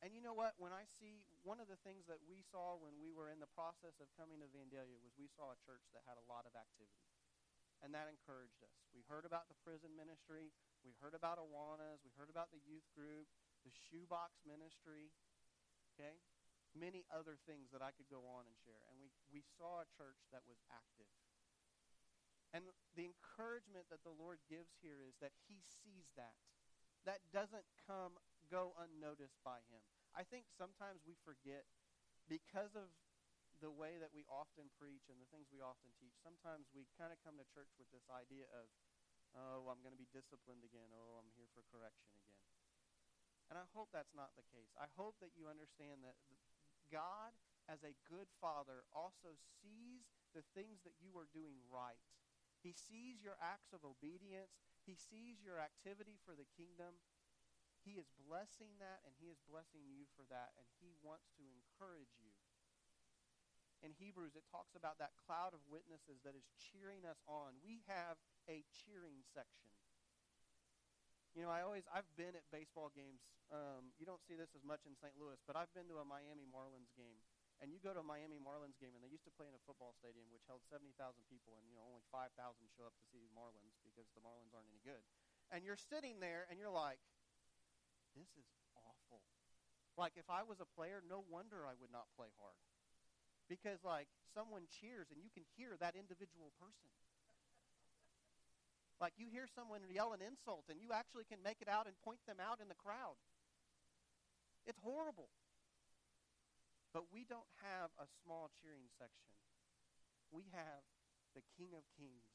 And 0.00 0.16
you 0.16 0.24
know 0.24 0.34
what? 0.34 0.56
When 0.56 0.72
I 0.72 0.88
see 0.88 1.28
one 1.44 1.60
of 1.60 1.68
the 1.68 1.78
things 1.84 2.08
that 2.08 2.18
we 2.24 2.40
saw 2.40 2.80
when 2.80 2.96
we 2.96 3.12
were 3.12 3.28
in 3.28 3.44
the 3.44 3.50
process 3.52 4.00
of 4.00 4.08
coming 4.16 4.40
to 4.40 4.48
Vandalia 4.48 4.98
was 5.04 5.12
we 5.20 5.28
saw 5.28 5.52
a 5.52 5.62
church 5.62 5.84
that 5.92 6.08
had 6.08 6.16
a 6.16 6.26
lot 6.26 6.48
of 6.48 6.56
activity. 6.56 7.11
And 7.82 7.90
that 7.98 8.06
encouraged 8.06 8.62
us. 8.62 8.78
We 8.94 9.02
heard 9.10 9.26
about 9.26 9.50
the 9.50 9.58
prison 9.66 9.90
ministry. 9.98 10.54
We 10.86 10.94
heard 11.02 11.18
about 11.18 11.42
Awanas. 11.42 12.06
We 12.06 12.14
heard 12.14 12.30
about 12.30 12.54
the 12.54 12.62
youth 12.62 12.86
group, 12.94 13.26
the 13.66 13.74
shoebox 13.74 14.38
ministry. 14.46 15.10
Okay? 15.94 16.22
Many 16.78 17.02
other 17.10 17.36
things 17.42 17.74
that 17.74 17.82
I 17.82 17.90
could 17.90 18.06
go 18.06 18.22
on 18.22 18.46
and 18.46 18.56
share. 18.62 18.86
And 18.86 18.96
we, 19.02 19.10
we 19.34 19.42
saw 19.58 19.82
a 19.82 19.90
church 19.98 20.22
that 20.30 20.46
was 20.46 20.62
active. 20.70 21.10
And 22.54 22.68
the 22.94 23.08
encouragement 23.08 23.88
that 23.88 24.04
the 24.04 24.14
Lord 24.14 24.38
gives 24.46 24.76
here 24.84 25.00
is 25.02 25.16
that 25.24 25.34
he 25.48 25.58
sees 25.64 26.12
that. 26.14 26.38
That 27.08 27.24
doesn't 27.34 27.66
come 27.88 28.20
go 28.46 28.76
unnoticed 28.78 29.40
by 29.42 29.64
him. 29.72 29.82
I 30.12 30.22
think 30.22 30.46
sometimes 30.52 31.00
we 31.02 31.16
forget 31.24 31.64
because 32.28 32.76
of 32.76 32.92
the 33.62 33.70
way 33.70 33.94
that 34.02 34.10
we 34.10 34.26
often 34.26 34.66
preach 34.74 35.06
and 35.06 35.22
the 35.22 35.30
things 35.30 35.46
we 35.54 35.62
often 35.62 35.94
teach. 36.02 36.18
Sometimes 36.18 36.66
we 36.74 36.90
kind 36.98 37.14
of 37.14 37.22
come 37.22 37.38
to 37.38 37.46
church 37.54 37.70
with 37.78 37.86
this 37.94 38.10
idea 38.10 38.50
of, 38.50 38.66
oh, 39.38 39.70
I'm 39.70 39.78
going 39.86 39.94
to 39.94 40.02
be 40.02 40.10
disciplined 40.10 40.66
again. 40.66 40.90
Oh, 40.90 41.22
I'm 41.22 41.30
here 41.38 41.46
for 41.54 41.62
correction 41.70 42.10
again. 42.10 42.42
And 43.54 43.56
I 43.56 43.66
hope 43.70 43.94
that's 43.94 44.18
not 44.18 44.34
the 44.34 44.48
case. 44.50 44.74
I 44.74 44.90
hope 44.98 45.22
that 45.22 45.38
you 45.38 45.46
understand 45.46 46.02
that 46.02 46.18
God, 46.90 47.30
as 47.70 47.86
a 47.86 47.94
good 48.10 48.26
father, 48.42 48.82
also 48.90 49.38
sees 49.62 50.10
the 50.34 50.42
things 50.58 50.82
that 50.82 50.98
you 50.98 51.14
are 51.14 51.30
doing 51.30 51.62
right. 51.70 52.02
He 52.64 52.74
sees 52.74 53.22
your 53.22 53.38
acts 53.38 53.70
of 53.70 53.86
obedience. 53.86 54.58
He 54.82 54.98
sees 54.98 55.38
your 55.44 55.62
activity 55.62 56.18
for 56.26 56.34
the 56.34 56.48
kingdom. 56.58 56.98
He 57.84 57.98
is 57.98 58.10
blessing 58.14 58.78
that, 58.78 59.02
and 59.02 59.14
He 59.18 59.30
is 59.30 59.42
blessing 59.46 59.86
you 59.86 60.06
for 60.14 60.22
that, 60.30 60.54
and 60.58 60.66
He 60.78 60.94
wants 61.02 61.30
to 61.38 61.44
encourage 61.46 62.14
you. 62.18 62.31
In 63.82 63.90
Hebrews, 63.98 64.38
it 64.38 64.46
talks 64.46 64.78
about 64.78 65.02
that 65.02 65.18
cloud 65.26 65.58
of 65.58 65.62
witnesses 65.66 66.22
that 66.22 66.38
is 66.38 66.46
cheering 66.54 67.02
us 67.02 67.18
on. 67.26 67.58
We 67.66 67.82
have 67.90 68.14
a 68.46 68.62
cheering 68.70 69.26
section. 69.34 69.74
You 71.34 71.42
know, 71.42 71.50
I 71.50 71.66
always 71.66 71.82
I've 71.90 72.08
been 72.14 72.38
at 72.38 72.46
baseball 72.54 72.94
games. 72.94 73.26
Um, 73.50 73.90
you 73.98 74.06
don't 74.06 74.22
see 74.22 74.38
this 74.38 74.54
as 74.54 74.62
much 74.62 74.86
in 74.86 74.94
St. 74.94 75.16
Louis, 75.18 75.40
but 75.48 75.58
I've 75.58 75.72
been 75.74 75.90
to 75.90 75.98
a 75.98 76.06
Miami 76.06 76.46
Marlins 76.46 76.94
game. 76.94 77.18
And 77.62 77.70
you 77.70 77.78
go 77.78 77.94
to 77.94 78.02
a 78.02 78.06
Miami 78.06 78.42
Marlins 78.42 78.74
game, 78.82 78.90
and 78.90 79.06
they 79.06 79.12
used 79.12 79.22
to 79.22 79.34
play 79.38 79.46
in 79.46 79.54
a 79.54 79.62
football 79.62 79.94
stadium 79.94 80.26
which 80.34 80.42
held 80.50 80.66
seventy 80.66 80.98
thousand 80.98 81.22
people, 81.30 81.54
and 81.54 81.62
you 81.70 81.78
know 81.78 81.86
only 81.86 82.02
five 82.10 82.34
thousand 82.34 82.66
show 82.74 82.90
up 82.90 82.96
to 82.98 83.06
see 83.06 83.22
the 83.22 83.30
Marlins 83.38 83.78
because 83.86 84.10
the 84.18 84.22
Marlins 84.22 84.50
aren't 84.50 84.66
any 84.66 84.82
good. 84.82 84.98
And 85.54 85.62
you're 85.62 85.78
sitting 85.78 86.18
there, 86.18 86.50
and 86.50 86.58
you're 86.58 86.74
like, 86.74 86.98
this 88.18 88.26
is 88.34 88.50
awful. 88.74 89.22
Like, 89.94 90.18
if 90.18 90.26
I 90.26 90.42
was 90.42 90.58
a 90.58 90.66
player, 90.66 91.06
no 91.06 91.22
wonder 91.28 91.62
I 91.62 91.78
would 91.78 91.94
not 91.94 92.10
play 92.18 92.34
hard. 92.40 92.58
Because, 93.52 93.84
like, 93.84 94.08
someone 94.32 94.64
cheers 94.80 95.12
and 95.12 95.20
you 95.20 95.28
can 95.28 95.44
hear 95.60 95.76
that 95.76 95.92
individual 95.92 96.56
person. 96.56 96.88
Like, 98.96 99.12
you 99.20 99.28
hear 99.28 99.44
someone 99.44 99.84
yell 99.92 100.16
an 100.16 100.24
insult 100.24 100.72
and 100.72 100.80
you 100.80 100.96
actually 100.96 101.28
can 101.28 101.44
make 101.44 101.60
it 101.60 101.68
out 101.68 101.84
and 101.84 101.92
point 102.00 102.24
them 102.24 102.40
out 102.40 102.64
in 102.64 102.72
the 102.72 102.80
crowd. 102.80 103.20
It's 104.64 104.80
horrible. 104.80 105.28
But 106.96 107.12
we 107.12 107.28
don't 107.28 107.52
have 107.60 107.92
a 108.00 108.08
small 108.24 108.48
cheering 108.64 108.88
section. 108.96 109.36
We 110.32 110.48
have 110.56 110.80
the 111.36 111.44
King 111.60 111.76
of 111.76 111.84
Kings. 111.92 112.32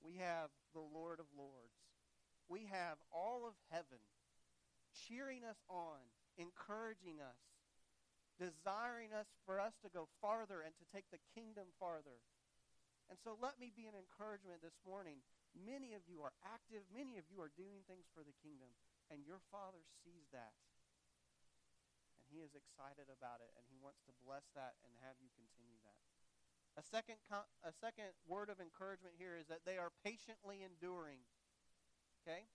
We 0.00 0.16
have 0.24 0.48
the 0.72 0.80
Lord 0.80 1.20
of 1.20 1.28
Lords. 1.36 1.76
We 2.48 2.64
have 2.72 2.96
all 3.12 3.44
of 3.44 3.60
heaven 3.68 4.00
cheering 5.04 5.44
us 5.44 5.60
on, 5.68 6.00
encouraging 6.40 7.20
us, 7.20 7.36
desiring 8.40 9.12
us 9.12 9.28
for 9.44 9.60
us 9.60 9.76
to 9.84 9.92
go 9.92 10.08
farther 10.24 10.64
and 10.64 10.72
to 10.80 10.88
take 10.88 11.12
the 11.12 11.20
kingdom 11.36 11.68
farther. 11.76 12.24
And 13.12 13.20
so 13.20 13.36
let 13.36 13.60
me 13.60 13.68
be 13.68 13.84
an 13.84 13.98
encouragement 13.98 14.64
this 14.64 14.80
morning. 14.80 15.20
Many 15.52 15.92
of 15.92 16.08
you 16.08 16.24
are 16.24 16.32
active, 16.40 16.88
many 16.88 17.20
of 17.20 17.28
you 17.28 17.44
are 17.44 17.52
doing 17.52 17.84
things 17.84 18.08
for 18.16 18.24
the 18.24 18.32
kingdom, 18.40 18.72
and 19.12 19.26
your 19.26 19.44
Father 19.52 19.84
sees 20.00 20.30
that. 20.32 20.56
And 22.16 22.24
He 22.32 22.40
is 22.40 22.56
excited 22.56 23.12
about 23.12 23.44
it, 23.44 23.52
and 23.60 23.66
He 23.68 23.76
wants 23.76 24.00
to 24.08 24.16
bless 24.24 24.48
that 24.56 24.78
and 24.86 24.94
have 25.04 25.20
you 25.20 25.28
continue 25.36 25.76
that. 25.84 26.00
A 26.78 26.86
second, 26.86 27.18
a 27.66 27.74
second 27.74 28.14
word 28.30 28.48
of 28.48 28.62
encouragement 28.62 29.18
here 29.18 29.34
is 29.34 29.50
that 29.50 29.66
they 29.66 29.74
are 29.74 29.90
patiently 30.06 30.62
enduring. 30.62 31.26
Okay? 32.22 32.46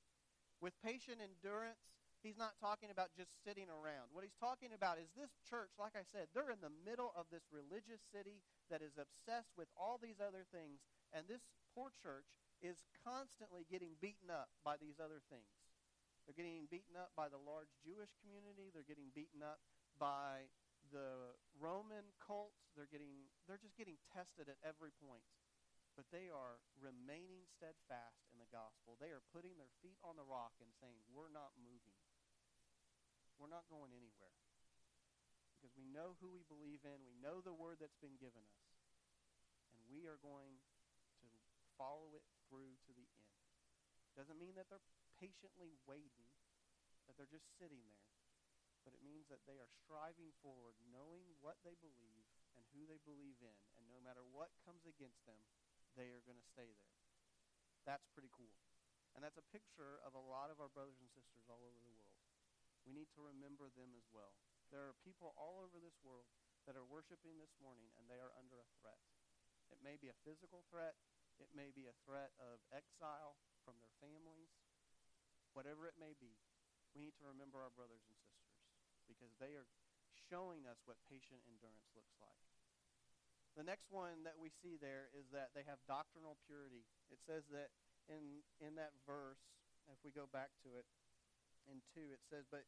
With 0.64 0.80
patient 0.80 1.20
endurance, 1.20 1.84
he's 2.26 2.42
not 2.42 2.58
talking 2.58 2.90
about 2.90 3.14
just 3.14 3.30
sitting 3.46 3.70
around. 3.70 4.10
What 4.10 4.26
he's 4.26 4.36
talking 4.42 4.74
about 4.74 4.98
is 4.98 5.14
this 5.14 5.38
church, 5.46 5.78
like 5.78 5.94
I 5.94 6.02
said, 6.02 6.34
they're 6.34 6.50
in 6.50 6.60
the 6.66 6.74
middle 6.82 7.14
of 7.14 7.30
this 7.30 7.46
religious 7.54 8.02
city 8.10 8.42
that 8.74 8.82
is 8.82 8.98
obsessed 8.98 9.54
with 9.54 9.70
all 9.78 10.02
these 10.02 10.18
other 10.18 10.42
things, 10.50 10.82
and 11.14 11.30
this 11.30 11.46
poor 11.78 11.94
church 11.94 12.26
is 12.66 12.82
constantly 13.06 13.70
getting 13.70 13.94
beaten 14.02 14.34
up 14.34 14.50
by 14.66 14.74
these 14.82 14.98
other 14.98 15.22
things. 15.30 15.54
They're 16.26 16.34
getting 16.34 16.66
beaten 16.66 16.98
up 16.98 17.14
by 17.14 17.30
the 17.30 17.38
large 17.38 17.70
Jewish 17.86 18.10
community, 18.26 18.74
they're 18.74 18.90
getting 18.90 19.14
beaten 19.14 19.46
up 19.46 19.62
by 20.02 20.50
the 20.90 21.38
Roman 21.62 22.10
cult, 22.18 22.58
they're 22.74 22.90
getting 22.90 23.30
they're 23.46 23.62
just 23.62 23.78
getting 23.78 24.02
tested 24.10 24.50
at 24.50 24.58
every 24.66 24.90
point 24.98 25.26
but 25.96 26.12
they 26.12 26.28
are 26.28 26.60
remaining 26.76 27.48
steadfast 27.48 28.28
in 28.28 28.38
the 28.38 28.52
gospel. 28.52 29.00
They 29.00 29.16
are 29.16 29.24
putting 29.32 29.56
their 29.56 29.72
feet 29.80 29.96
on 30.04 30.20
the 30.20 30.28
rock 30.28 30.52
and 30.60 30.68
saying, 30.84 31.00
We're 31.08 31.32
not 31.32 31.56
moving. 31.56 31.96
We're 33.46 33.54
not 33.54 33.70
going 33.70 33.94
anywhere. 33.94 34.42
Because 35.54 35.70
we 35.78 35.86
know 35.86 36.18
who 36.18 36.34
we 36.34 36.42
believe 36.50 36.82
in, 36.82 37.06
we 37.06 37.14
know 37.22 37.46
the 37.46 37.54
word 37.54 37.78
that's 37.78 38.02
been 38.02 38.18
given 38.18 38.42
us, 38.42 38.66
and 39.70 39.78
we 39.86 40.10
are 40.10 40.18
going 40.18 40.58
to 41.22 41.30
follow 41.78 42.18
it 42.18 42.26
through 42.50 42.74
to 42.90 42.92
the 42.98 43.06
end. 43.06 43.38
Doesn't 44.18 44.42
mean 44.42 44.58
that 44.58 44.66
they're 44.74 44.82
patiently 45.22 45.78
waiting, 45.86 46.26
that 47.06 47.22
they're 47.22 47.30
just 47.30 47.46
sitting 47.62 47.86
there, 47.86 48.10
but 48.82 48.98
it 48.98 49.06
means 49.06 49.30
that 49.30 49.46
they 49.46 49.62
are 49.62 49.70
striving 49.86 50.34
forward, 50.42 50.74
knowing 50.90 51.30
what 51.46 51.62
they 51.62 51.78
believe 51.78 52.26
and 52.58 52.66
who 52.74 52.90
they 52.90 52.98
believe 53.06 53.38
in, 53.46 53.58
and 53.78 53.86
no 53.86 54.02
matter 54.02 54.26
what 54.26 54.58
comes 54.66 54.90
against 54.90 55.22
them, 55.30 55.38
they 55.94 56.10
are 56.10 56.26
going 56.26 56.42
to 56.42 56.50
stay 56.50 56.74
there. 56.74 56.98
That's 57.86 58.10
pretty 58.10 58.34
cool. 58.34 58.58
And 59.14 59.22
that's 59.22 59.38
a 59.38 59.46
picture 59.54 60.02
of 60.02 60.18
a 60.18 60.26
lot 60.34 60.50
of 60.50 60.58
our 60.58 60.74
brothers 60.74 60.98
and 60.98 61.14
sisters 61.14 61.46
all 61.46 61.62
over 61.62 61.78
the 61.78 61.94
world. 61.94 62.05
We 62.86 62.94
need 62.94 63.10
to 63.18 63.26
remember 63.26 63.74
them 63.74 63.98
as 63.98 64.06
well. 64.14 64.38
There 64.70 64.86
are 64.86 64.94
people 65.02 65.34
all 65.34 65.66
over 65.66 65.82
this 65.82 65.98
world 66.06 66.30
that 66.70 66.78
are 66.78 66.86
worshiping 66.86 67.42
this 67.42 67.58
morning 67.58 67.90
and 67.98 68.06
they 68.06 68.22
are 68.22 68.34
under 68.38 68.62
a 68.62 68.70
threat. 68.78 69.02
It 69.74 69.82
may 69.82 69.98
be 69.98 70.14
a 70.14 70.22
physical 70.22 70.62
threat, 70.70 70.94
it 71.42 71.50
may 71.58 71.74
be 71.74 71.90
a 71.90 71.98
threat 72.06 72.38
of 72.38 72.62
exile 72.70 73.42
from 73.66 73.82
their 73.82 73.92
families, 73.98 74.54
whatever 75.58 75.90
it 75.90 75.98
may 75.98 76.14
be. 76.22 76.38
We 76.94 77.02
need 77.02 77.18
to 77.18 77.26
remember 77.26 77.66
our 77.66 77.74
brothers 77.74 78.06
and 78.06 78.18
sisters 78.22 78.62
because 79.10 79.34
they 79.42 79.58
are 79.58 79.66
showing 80.30 80.70
us 80.70 80.78
what 80.86 81.02
patient 81.10 81.42
endurance 81.50 81.90
looks 81.98 82.14
like. 82.22 82.40
The 83.58 83.66
next 83.66 83.90
one 83.90 84.22
that 84.30 84.38
we 84.38 84.54
see 84.62 84.78
there 84.78 85.10
is 85.18 85.26
that 85.34 85.58
they 85.58 85.66
have 85.66 85.82
doctrinal 85.90 86.38
purity. 86.46 86.86
It 87.10 87.18
says 87.26 87.50
that 87.50 87.74
in 88.06 88.46
in 88.62 88.78
that 88.78 88.94
verse, 89.08 89.42
if 89.90 89.98
we 90.06 90.12
go 90.12 90.30
back 90.30 90.54
to 90.68 90.76
it, 90.78 90.86
in 91.70 91.82
2, 91.98 92.14
it 92.14 92.22
says, 92.30 92.46
But 92.50 92.66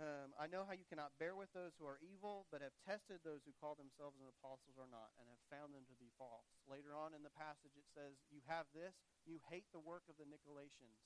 um, 0.00 0.32
I 0.40 0.48
know 0.48 0.64
how 0.64 0.72
you 0.72 0.88
cannot 0.88 1.12
bear 1.20 1.36
with 1.36 1.52
those 1.52 1.76
who 1.76 1.84
are 1.84 2.00
evil, 2.00 2.48
but 2.48 2.64
have 2.64 2.72
tested 2.80 3.20
those 3.20 3.44
who 3.44 3.52
call 3.52 3.76
themselves 3.76 4.16
an 4.16 4.28
apostles 4.28 4.80
or 4.80 4.88
not, 4.88 5.12
and 5.20 5.28
have 5.28 5.52
found 5.52 5.76
them 5.76 5.84
to 5.92 5.96
be 6.00 6.08
false. 6.16 6.48
Later 6.64 6.96
on 6.96 7.12
in 7.12 7.20
the 7.20 7.34
passage, 7.36 7.76
it 7.76 7.84
says, 7.92 8.16
You 8.32 8.40
have 8.48 8.64
this, 8.72 8.96
you 9.28 9.36
hate 9.52 9.68
the 9.68 9.84
work 9.84 10.08
of 10.08 10.16
the 10.16 10.24
Nicolaitans, 10.24 11.04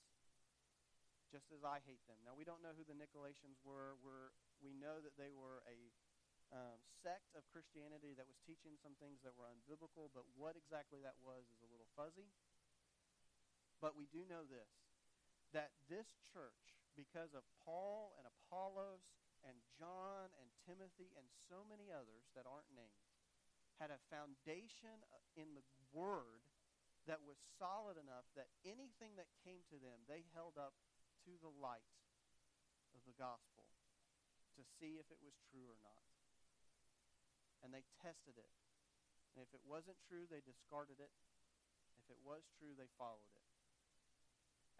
just 1.34 1.50
as 1.50 1.66
I 1.66 1.82
hate 1.82 2.06
them. 2.06 2.22
Now, 2.22 2.38
we 2.38 2.46
don't 2.46 2.62
know 2.62 2.78
who 2.78 2.86
the 2.86 2.94
Nicolaitans 2.94 3.58
were. 3.66 3.98
We're, 3.98 4.30
we 4.62 4.70
know 4.70 5.02
that 5.02 5.18
they 5.18 5.34
were 5.34 5.66
a 5.66 5.90
um, 6.54 6.78
sect 7.02 7.34
of 7.34 7.42
Christianity 7.50 8.14
that 8.14 8.30
was 8.30 8.38
teaching 8.46 8.78
some 8.78 8.94
things 9.02 9.18
that 9.26 9.34
were 9.34 9.50
unbiblical, 9.50 10.14
but 10.14 10.22
what 10.38 10.54
exactly 10.54 11.02
that 11.02 11.18
was 11.18 11.50
is 11.50 11.58
a 11.58 11.70
little 11.70 11.90
fuzzy. 11.98 12.30
But 13.82 13.98
we 13.98 14.06
do 14.06 14.22
know 14.30 14.46
this 14.46 14.70
that 15.54 15.70
this 15.88 16.18
church 16.20 16.75
because 16.96 17.36
of 17.36 17.44
Paul 17.62 18.16
and 18.16 18.24
Apollos 18.24 19.04
and 19.44 19.54
John 19.78 20.32
and 20.40 20.48
Timothy 20.64 21.12
and 21.14 21.28
so 21.46 21.62
many 21.68 21.92
others 21.92 22.26
that 22.34 22.48
aren't 22.48 22.72
named, 22.74 23.06
had 23.78 23.92
a 23.92 24.00
foundation 24.08 24.96
uh, 25.12 25.20
in 25.36 25.52
the 25.52 25.62
Word 25.92 26.42
that 27.04 27.22
was 27.22 27.38
solid 27.60 28.00
enough 28.00 28.26
that 28.34 28.50
anything 28.66 29.14
that 29.14 29.30
came 29.46 29.62
to 29.70 29.78
them, 29.78 30.02
they 30.10 30.26
held 30.34 30.58
up 30.58 30.74
to 31.28 31.38
the 31.38 31.52
light 31.62 31.94
of 32.96 33.04
the 33.06 33.14
gospel 33.14 33.68
to 34.58 34.62
see 34.80 34.98
if 34.98 35.06
it 35.12 35.20
was 35.22 35.36
true 35.52 35.68
or 35.68 35.78
not. 35.84 36.02
And 37.62 37.70
they 37.70 37.86
tested 38.02 38.40
it. 38.40 38.52
And 39.36 39.44
if 39.44 39.52
it 39.52 39.62
wasn't 39.68 40.00
true, 40.08 40.24
they 40.26 40.40
discarded 40.42 40.98
it. 40.98 41.12
If 42.00 42.08
it 42.08 42.20
was 42.24 42.48
true, 42.56 42.72
they 42.74 42.88
followed 42.96 43.28
it. 43.36 43.46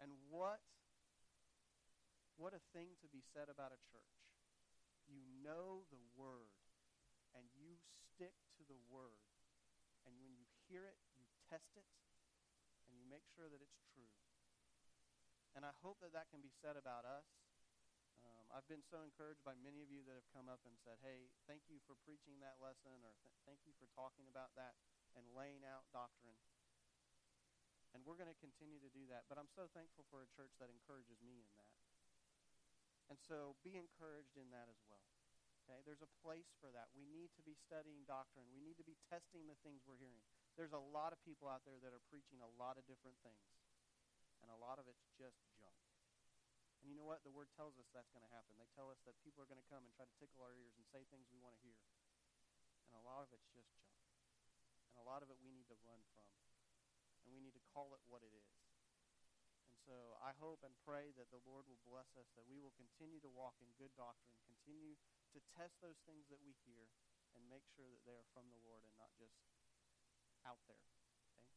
And 0.01 0.13
what 0.33 0.65
what 2.37 2.53
a 2.53 2.61
thing 2.71 2.93
to 3.01 3.09
be 3.09 3.25
said 3.33 3.49
about 3.49 3.73
a 3.73 3.81
church. 3.89 4.17
You 5.09 5.25
know 5.41 5.89
the 5.89 6.01
word, 6.13 6.53
and 7.33 7.49
you 7.57 7.81
stick 8.13 8.37
to 8.61 8.63
the 8.69 8.77
word. 8.87 9.25
And 10.05 10.15
when 10.21 10.37
you 10.37 10.45
hear 10.69 10.85
it, 10.87 11.01
you 11.17 11.25
test 11.49 11.73
it, 11.75 11.89
and 12.87 12.95
you 12.95 13.03
make 13.09 13.25
sure 13.35 13.49
that 13.49 13.59
it's 13.59 13.81
true. 13.91 14.13
And 15.57 15.65
I 15.65 15.73
hope 15.81 15.97
that 16.05 16.13
that 16.13 16.29
can 16.29 16.39
be 16.39 16.53
said 16.53 16.77
about 16.77 17.03
us. 17.03 17.25
Um, 18.21 18.45
I've 18.53 18.67
been 18.69 18.85
so 18.85 19.01
encouraged 19.01 19.41
by 19.41 19.57
many 19.57 19.81
of 19.81 19.89
you 19.89 20.05
that 20.05 20.13
have 20.13 20.29
come 20.29 20.45
up 20.51 20.61
and 20.69 20.77
said, 20.85 21.01
hey, 21.01 21.33
thank 21.49 21.65
you 21.65 21.81
for 21.89 21.97
preaching 22.05 22.37
that 22.45 22.61
lesson, 22.61 23.01
or 23.01 23.13
th- 23.25 23.33
thank 23.49 23.65
you 23.65 23.73
for 23.77 23.89
talking 23.97 24.29
about 24.29 24.53
that 24.53 24.77
and 25.17 25.25
laying 25.33 25.65
out 25.65 25.89
doctrine. 25.89 26.37
And 27.95 28.03
we're 28.05 28.19
going 28.19 28.29
to 28.29 28.37
continue 28.37 28.77
to 28.83 28.91
do 28.91 29.07
that. 29.09 29.25
But 29.31 29.41
I'm 29.41 29.49
so 29.49 29.65
thankful 29.73 30.05
for 30.11 30.21
a 30.21 30.29
church 30.29 30.53
that 30.61 30.69
encourages 30.69 31.17
me 31.23 31.41
in 31.41 31.49
that. 31.57 31.76
And 33.07 33.19
so 33.23 33.55
be 33.63 33.79
encouraged 33.79 34.35
in 34.35 34.51
that 34.51 34.67
as 34.67 34.79
well. 34.91 35.07
Okay? 35.63 35.79
There's 35.83 36.03
a 36.03 36.11
place 36.23 36.47
for 36.59 36.71
that. 36.75 36.91
We 36.95 37.07
need 37.07 37.31
to 37.39 37.43
be 37.43 37.55
studying 37.55 38.07
doctrine. 38.07 38.47
We 38.51 38.63
need 38.63 38.79
to 38.79 38.87
be 38.87 38.99
testing 39.07 39.47
the 39.47 39.59
things 39.63 39.83
we're 39.87 39.99
hearing. 39.99 40.23
There's 40.55 40.75
a 40.75 40.79
lot 40.79 41.15
of 41.15 41.19
people 41.23 41.47
out 41.47 41.63
there 41.67 41.79
that 41.83 41.95
are 41.95 42.03
preaching 42.11 42.39
a 42.43 42.51
lot 42.59 42.75
of 42.79 42.87
different 42.87 43.19
things. 43.23 43.47
And 44.43 44.51
a 44.51 44.59
lot 44.59 44.79
of 44.79 44.87
it's 44.87 45.07
just 45.19 45.39
junk. 45.59 45.75
And 46.83 46.87
you 46.87 46.95
know 46.95 47.07
what? 47.07 47.23
The 47.27 47.33
word 47.33 47.51
tells 47.55 47.75
us 47.75 47.87
that's 47.91 48.11
going 48.15 48.23
to 48.23 48.31
happen. 48.31 48.55
They 48.55 48.69
tell 48.75 48.87
us 48.87 49.03
that 49.03 49.19
people 49.23 49.43
are 49.43 49.49
going 49.49 49.59
to 49.59 49.71
come 49.71 49.83
and 49.83 49.91
try 49.91 50.07
to 50.07 50.17
tickle 50.19 50.39
our 50.43 50.55
ears 50.55 50.75
and 50.79 50.87
say 50.87 51.03
things 51.11 51.27
we 51.27 51.41
want 51.43 51.57
to 51.57 51.61
hear. 51.63 51.75
And 52.87 52.95
a 52.95 53.03
lot 53.03 53.27
of 53.27 53.29
it's 53.35 53.47
just 53.51 53.67
junk. 53.75 53.99
And 54.93 55.03
a 55.03 55.05
lot 55.07 55.19
of 55.19 55.27
it 55.27 55.39
we 55.43 55.51
need 55.51 55.67
to 55.67 55.77
run 55.83 55.99
from. 56.15 56.27
And 57.27 57.35
we 57.35 57.43
need 57.43 57.55
to 57.59 57.63
call 57.75 57.91
it 57.91 58.03
what 58.07 58.23
it 58.23 58.31
is 58.31 58.56
so 59.87 60.19
I 60.19 60.35
hope 60.43 60.67
and 60.67 60.75
pray 60.83 61.15
that 61.15 61.31
the 61.31 61.39
Lord 61.47 61.63
will 61.71 61.79
bless 61.87 62.11
us, 62.19 62.27
that 62.35 62.43
we 62.43 62.59
will 62.59 62.75
continue 62.75 63.23
to 63.23 63.31
walk 63.31 63.55
in 63.63 63.71
good 63.79 63.95
doctrine, 63.95 64.35
continue 64.43 64.99
to 65.31 65.39
test 65.55 65.79
those 65.79 66.03
things 66.03 66.27
that 66.27 66.43
we 66.43 66.51
hear, 66.67 66.91
and 67.31 67.39
make 67.47 67.63
sure 67.71 67.87
that 67.87 68.03
they 68.03 68.19
are 68.19 68.27
from 68.35 68.51
the 68.51 68.59
Lord 68.67 68.83
and 68.83 68.91
not 68.99 69.15
just 69.15 69.39
out 70.43 70.59
there. 70.67 70.83
Okay? 71.31 71.47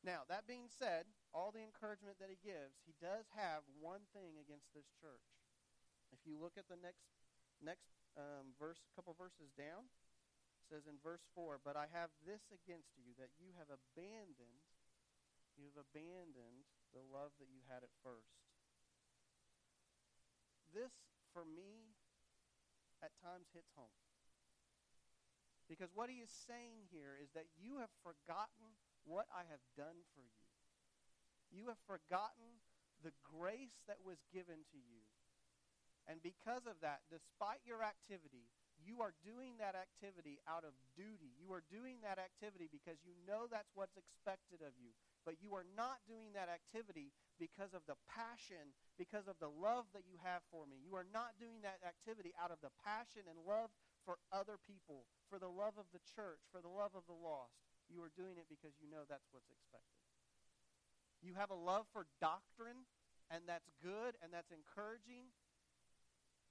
Now, 0.00 0.24
that 0.32 0.48
being 0.48 0.72
said, 0.72 1.04
all 1.36 1.52
the 1.52 1.60
encouragement 1.60 2.16
that 2.24 2.32
he 2.32 2.40
gives, 2.40 2.80
he 2.88 2.96
does 2.96 3.28
have 3.36 3.68
one 3.76 4.08
thing 4.16 4.40
against 4.40 4.72
this 4.72 4.88
church. 4.96 5.28
If 6.08 6.24
you 6.24 6.40
look 6.40 6.56
at 6.56 6.72
the 6.72 6.80
next 6.80 7.12
next 7.60 7.92
um, 8.16 8.56
verse, 8.56 8.80
couple 8.96 9.12
verses 9.16 9.52
down, 9.56 9.88
it 10.60 10.64
says 10.68 10.88
in 10.88 11.00
verse 11.00 11.24
4, 11.36 11.60
But 11.60 11.76
I 11.76 11.88
have 11.92 12.12
this 12.24 12.48
against 12.48 12.96
you, 12.96 13.12
that 13.20 13.32
you 13.36 13.52
have 13.60 13.68
abandoned, 13.68 14.64
you 15.56 15.68
have 15.68 15.80
abandoned 15.80 16.68
the 16.96 17.04
love 17.12 17.36
that 17.36 17.52
you 17.52 17.60
had 17.68 17.84
at 17.84 17.92
first. 18.00 18.40
This, 20.72 20.96
for 21.36 21.44
me, 21.44 21.92
at 23.04 23.12
times 23.20 23.52
hits 23.52 23.68
home. 23.76 23.92
Because 25.68 25.92
what 25.92 26.08
he 26.08 26.24
is 26.24 26.32
saying 26.32 26.88
here 26.88 27.20
is 27.20 27.28
that 27.36 27.52
you 27.60 27.84
have 27.84 27.92
forgotten 28.00 28.80
what 29.04 29.28
I 29.28 29.44
have 29.52 29.60
done 29.76 30.08
for 30.16 30.24
you. 30.24 30.48
You 31.52 31.68
have 31.68 31.80
forgotten 31.84 32.64
the 33.04 33.12
grace 33.20 33.76
that 33.84 34.00
was 34.00 34.24
given 34.32 34.64
to 34.72 34.80
you. 34.80 35.04
And 36.08 36.22
because 36.24 36.64
of 36.64 36.80
that, 36.80 37.04
despite 37.12 37.60
your 37.66 37.82
activity, 37.82 38.48
You 38.86 39.02
are 39.02 39.18
doing 39.26 39.58
that 39.58 39.74
activity 39.74 40.38
out 40.46 40.62
of 40.62 40.78
duty. 40.94 41.34
You 41.34 41.50
are 41.50 41.66
doing 41.66 41.98
that 42.06 42.22
activity 42.22 42.70
because 42.70 43.02
you 43.02 43.18
know 43.26 43.50
that's 43.50 43.74
what's 43.74 43.98
expected 43.98 44.62
of 44.62 44.78
you. 44.78 44.94
But 45.26 45.42
you 45.42 45.58
are 45.58 45.66
not 45.74 46.06
doing 46.06 46.30
that 46.38 46.46
activity 46.46 47.10
because 47.34 47.74
of 47.74 47.82
the 47.90 47.98
passion, 48.06 48.70
because 48.94 49.26
of 49.26 49.42
the 49.42 49.50
love 49.50 49.90
that 49.90 50.06
you 50.06 50.22
have 50.22 50.46
for 50.54 50.70
me. 50.70 50.78
You 50.78 50.94
are 50.94 51.08
not 51.10 51.34
doing 51.42 51.66
that 51.66 51.82
activity 51.82 52.30
out 52.38 52.54
of 52.54 52.62
the 52.62 52.70
passion 52.86 53.26
and 53.26 53.42
love 53.42 53.74
for 54.06 54.22
other 54.30 54.54
people, 54.62 55.10
for 55.26 55.42
the 55.42 55.50
love 55.50 55.74
of 55.74 55.90
the 55.90 56.00
church, 56.14 56.46
for 56.54 56.62
the 56.62 56.70
love 56.70 56.94
of 56.94 57.02
the 57.10 57.18
lost. 57.18 57.58
You 57.90 57.98
are 58.06 58.14
doing 58.14 58.38
it 58.38 58.46
because 58.46 58.78
you 58.78 58.86
know 58.86 59.02
that's 59.10 59.26
what's 59.34 59.50
expected. 59.50 59.98
You 61.26 61.34
have 61.34 61.50
a 61.50 61.58
love 61.58 61.90
for 61.90 62.06
doctrine, 62.22 62.86
and 63.34 63.42
that's 63.50 63.66
good 63.82 64.14
and 64.22 64.30
that's 64.30 64.54
encouraging, 64.54 65.34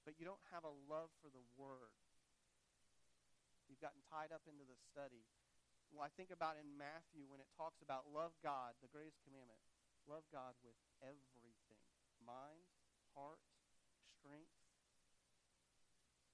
but 0.04 0.20
you 0.20 0.28
don't 0.28 0.42
have 0.52 0.68
a 0.68 0.74
love 0.84 1.08
for 1.24 1.32
the 1.32 1.44
Word. 1.56 1.96
You've 3.76 3.92
gotten 3.92 4.00
tied 4.08 4.32
up 4.32 4.48
into 4.48 4.64
the 4.64 4.80
study. 4.88 5.28
Well, 5.92 6.00
I 6.00 6.08
think 6.16 6.32
about 6.32 6.56
in 6.56 6.80
Matthew 6.80 7.28
when 7.28 7.44
it 7.44 7.52
talks 7.60 7.84
about 7.84 8.08
love 8.08 8.32
God, 8.40 8.72
the 8.80 8.88
greatest 8.88 9.20
commandment. 9.20 9.60
Love 10.08 10.24
God 10.32 10.56
with 10.64 10.80
everything 11.04 11.52
mind, 12.26 12.66
heart, 13.14 13.44
strength, 14.18 14.56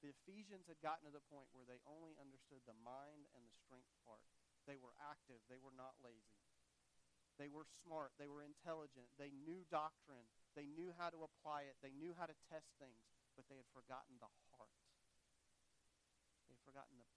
the 0.02 0.10
Ephesians 0.10 0.66
had 0.66 0.82
gotten 0.82 1.06
to 1.06 1.14
the 1.14 1.22
point 1.30 1.46
where 1.54 1.68
they 1.68 1.78
only 1.86 2.18
understood 2.18 2.58
the 2.66 2.74
mind 2.82 3.30
and 3.38 3.46
the 3.46 3.54
strength 3.54 3.86
part. 4.02 4.26
They 4.66 4.74
were 4.74 4.98
active. 4.98 5.38
They 5.46 5.62
were 5.62 5.74
not 5.74 5.94
lazy. 6.02 6.42
They 7.38 7.46
were 7.46 7.70
smart. 7.86 8.10
They 8.18 8.26
were 8.26 8.42
intelligent. 8.42 9.06
They 9.14 9.30
knew 9.30 9.62
doctrine. 9.70 10.26
They 10.58 10.66
knew 10.66 10.90
how 10.98 11.14
to 11.14 11.22
apply 11.22 11.70
it. 11.70 11.78
They 11.86 11.94
knew 11.94 12.18
how 12.18 12.26
to 12.26 12.34
test 12.50 12.74
things, 12.82 13.06
but 13.38 13.46
they 13.46 13.62
had 13.62 13.70
forgotten 13.70 14.18
the 14.18 14.30
heart. 14.50 14.74
They 16.50 16.58
had 16.58 16.66
forgotten 16.66 16.98
the 16.98 17.08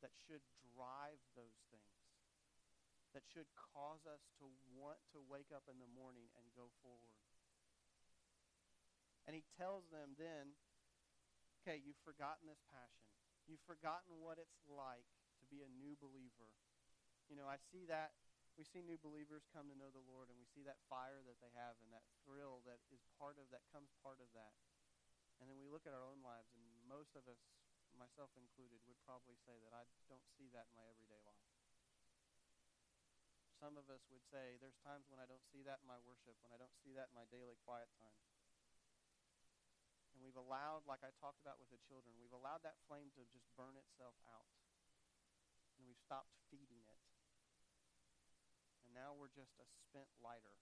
that 0.00 0.14
should 0.26 0.44
drive 0.74 1.20
those 1.34 1.58
things, 1.74 1.98
that 3.14 3.26
should 3.26 3.50
cause 3.54 4.04
us 4.06 4.22
to 4.38 4.46
want 4.76 5.00
to 5.14 5.18
wake 5.24 5.50
up 5.50 5.66
in 5.66 5.80
the 5.82 5.90
morning 5.90 6.30
and 6.38 6.44
go 6.54 6.70
forward. 6.84 7.16
And 9.28 9.36
he 9.36 9.44
tells 9.60 9.88
them 9.92 10.16
then 10.16 10.56
okay, 11.68 11.84
you've 11.84 12.00
forgotten 12.00 12.48
this 12.48 12.64
passion. 12.72 13.04
You've 13.44 13.60
forgotten 13.68 14.24
what 14.24 14.40
it's 14.40 14.64
like 14.64 15.04
to 15.42 15.44
be 15.52 15.60
a 15.60 15.68
new 15.68 16.00
believer. 16.00 16.48
You 17.28 17.36
know, 17.36 17.44
I 17.44 17.60
see 17.60 17.84
that. 17.92 18.16
We 18.56 18.64
see 18.64 18.80
new 18.80 18.96
believers 18.98 19.44
come 19.52 19.68
to 19.68 19.76
know 19.76 19.92
the 19.92 20.02
Lord, 20.08 20.32
and 20.32 20.40
we 20.40 20.48
see 20.48 20.64
that 20.64 20.80
fire 20.90 21.20
that 21.28 21.38
they 21.44 21.52
have 21.54 21.78
and 21.84 21.92
that 21.92 22.08
thrill 22.24 22.64
that 22.64 22.80
is 22.88 23.04
part 23.20 23.38
of 23.38 23.46
that 23.52 23.68
comes 23.70 23.92
part 24.02 24.18
of 24.18 24.32
that. 24.32 24.56
And 25.38 25.46
then 25.46 25.60
we 25.60 25.70
look 25.70 25.86
at 25.86 25.94
our 25.94 26.02
own 26.02 26.24
lives, 26.24 26.50
and 26.56 26.64
most 26.88 27.14
of 27.14 27.28
us, 27.30 27.38
myself 27.98 28.30
included, 28.38 28.78
would 28.86 29.02
probably 29.02 29.36
say 29.44 29.58
that 29.66 29.74
I 29.74 29.82
don't 30.06 30.24
see 30.38 30.48
that 30.54 30.70
in 30.70 30.78
my 30.78 30.86
everyday 30.86 31.20
life. 31.26 31.44
Some 33.58 33.74
of 33.74 33.90
us 33.90 34.06
would 34.14 34.22
say 34.30 34.54
there's 34.62 34.78
times 34.86 35.10
when 35.10 35.18
I 35.18 35.26
don't 35.26 35.42
see 35.50 35.66
that 35.66 35.82
in 35.82 35.90
my 35.90 35.98
worship, 36.06 36.38
when 36.46 36.54
I 36.54 36.58
don't 36.62 36.78
see 36.78 36.94
that 36.94 37.10
in 37.10 37.18
my 37.18 37.26
daily 37.26 37.58
quiet 37.66 37.90
time. 37.98 38.22
And 40.14 40.22
we've 40.22 40.38
allowed, 40.38 40.86
like 40.86 41.02
I 41.02 41.10
talked 41.18 41.42
about 41.42 41.58
with 41.58 41.70
the 41.74 41.82
children, 41.86 42.14
we've 42.18 42.34
allowed 42.34 42.62
that 42.62 42.78
flame 42.86 43.10
to 43.18 43.26
just 43.34 43.50
burn 43.58 43.74
itself 43.74 44.14
out. 44.30 44.46
And 45.78 45.86
we've 45.86 45.98
stopped 45.98 46.34
feeding 46.50 46.86
it. 46.86 47.02
And 48.86 48.94
now 48.94 49.14
we're 49.14 49.30
just 49.34 49.58
a 49.58 49.66
spent 49.86 50.10
lighter. 50.22 50.58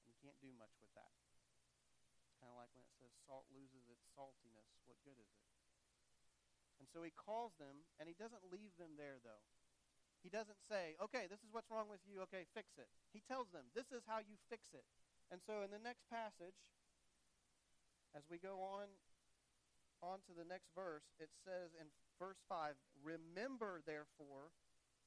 And 0.00 0.08
you 0.08 0.16
can't 0.20 0.40
do 0.44 0.52
much 0.56 0.72
with 0.84 0.92
that. 0.96 1.12
Kind 2.46 2.54
of 2.54 2.62
like 2.62 2.70
when 2.78 2.86
it 2.86 2.94
says 2.94 3.10
salt 3.26 3.42
loses 3.50 3.90
its 3.90 4.06
saltiness. 4.14 4.70
What 4.86 5.02
good 5.02 5.18
is 5.18 5.26
it? 5.34 5.50
And 6.78 6.86
so 6.86 7.02
he 7.02 7.10
calls 7.10 7.58
them, 7.58 7.82
and 7.98 8.06
he 8.06 8.14
doesn't 8.14 8.54
leave 8.54 8.70
them 8.78 8.94
there, 8.94 9.18
though. 9.18 9.42
He 10.22 10.30
doesn't 10.30 10.62
say, 10.70 10.94
okay, 11.02 11.26
this 11.26 11.42
is 11.42 11.50
what's 11.50 11.74
wrong 11.74 11.90
with 11.90 12.06
you. 12.06 12.22
Okay, 12.30 12.46
fix 12.54 12.78
it. 12.78 12.86
He 13.10 13.18
tells 13.18 13.50
them, 13.50 13.66
this 13.74 13.90
is 13.90 14.06
how 14.06 14.22
you 14.22 14.38
fix 14.46 14.70
it. 14.78 14.86
And 15.34 15.42
so 15.42 15.66
in 15.66 15.74
the 15.74 15.82
next 15.82 16.06
passage, 16.06 16.54
as 18.14 18.22
we 18.30 18.38
go 18.38 18.62
on 18.62 18.86
on 19.98 20.22
to 20.30 20.32
the 20.38 20.46
next 20.46 20.70
verse, 20.70 21.10
it 21.18 21.34
says 21.42 21.74
in 21.74 21.90
verse 22.22 22.38
5, 22.46 22.78
Remember, 23.02 23.82
therefore, 23.82 24.54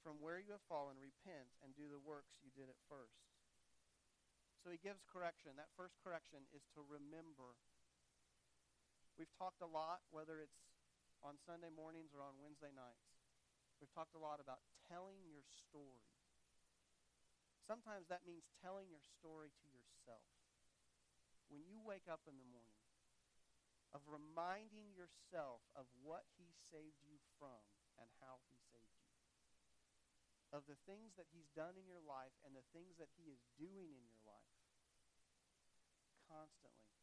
from 0.04 0.20
where 0.20 0.44
you 0.44 0.52
have 0.52 0.66
fallen, 0.68 1.00
repent, 1.00 1.56
and 1.64 1.72
do 1.72 1.88
the 1.88 2.04
works 2.04 2.36
you 2.44 2.52
did 2.52 2.68
at 2.68 2.84
first. 2.92 3.29
So 4.60 4.70
he 4.70 4.80
gives 4.80 5.02
correction. 5.08 5.56
That 5.56 5.72
first 5.80 5.96
correction 6.04 6.44
is 6.52 6.68
to 6.76 6.84
remember. 6.84 7.56
We've 9.16 9.32
talked 9.36 9.64
a 9.64 9.68
lot, 9.68 10.04
whether 10.12 10.40
it's 10.40 10.60
on 11.24 11.40
Sunday 11.44 11.72
mornings 11.72 12.12
or 12.12 12.24
on 12.24 12.40
Wednesday 12.40 12.72
nights. 12.72 13.08
We've 13.80 13.92
talked 13.92 14.16
a 14.16 14.22
lot 14.22 14.44
about 14.44 14.60
telling 14.92 15.24
your 15.24 15.44
story. 15.48 16.12
Sometimes 17.64 18.12
that 18.12 18.28
means 18.28 18.48
telling 18.60 18.92
your 18.92 19.04
story 19.20 19.52
to 19.52 19.68
yourself. 19.72 20.28
When 21.48 21.64
you 21.64 21.80
wake 21.80 22.08
up 22.12 22.28
in 22.28 22.36
the 22.36 22.48
morning, 22.48 22.80
of 23.94 24.06
reminding 24.06 24.94
yourself 24.94 25.66
of 25.74 25.90
what 26.06 26.26
he 26.38 26.54
saved 26.70 27.02
you 27.02 27.18
from 27.42 27.62
and 27.98 28.10
how 28.22 28.38
he 28.50 28.58
saved 28.70 29.02
you. 29.02 29.18
Of 30.54 30.66
the 30.70 30.78
things 30.86 31.14
that 31.18 31.30
he's 31.30 31.50
done 31.54 31.78
in 31.78 31.86
your 31.90 32.02
life 32.02 32.34
and 32.46 32.54
the 32.54 32.66
things 32.74 32.98
that 32.98 33.10
he 33.18 33.30
is 33.30 33.42
doing 33.58 33.94
in 33.94 34.06
your 34.06 34.18
life. 34.18 34.19
Constantly. 36.30 36.94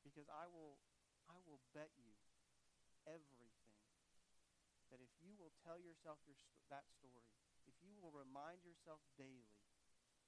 Because 0.00 0.24
I 0.32 0.48
will 0.48 0.80
I 1.28 1.36
will 1.44 1.60
bet 1.76 1.92
you 2.00 2.16
everything 3.04 3.52
that 4.92 5.00
if 5.00 5.12
you 5.20 5.32
will 5.36 5.52
tell 5.64 5.80
yourself 5.80 6.20
your, 6.28 6.36
that 6.68 6.84
story, 6.88 7.28
if 7.64 7.76
you 7.80 7.96
will 7.96 8.12
remind 8.12 8.60
yourself 8.64 9.00
daily 9.16 9.56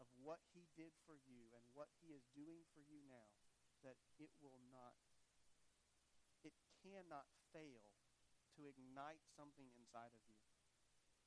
of 0.00 0.08
what 0.20 0.40
he 0.52 0.68
did 0.76 0.92
for 1.04 1.16
you 1.16 1.52
and 1.56 1.64
what 1.72 1.92
he 2.00 2.12
is 2.12 2.24
doing 2.32 2.64
for 2.72 2.80
you 2.84 3.00
now, 3.08 3.28
that 3.84 3.96
it 4.20 4.32
will 4.40 4.60
not 4.72 4.96
it 6.44 6.56
cannot 6.84 7.26
fail 7.52 7.90
to 8.56 8.70
ignite 8.70 9.24
something 9.36 9.68
inside 9.76 10.12
of 10.14 10.22
you. 10.30 10.40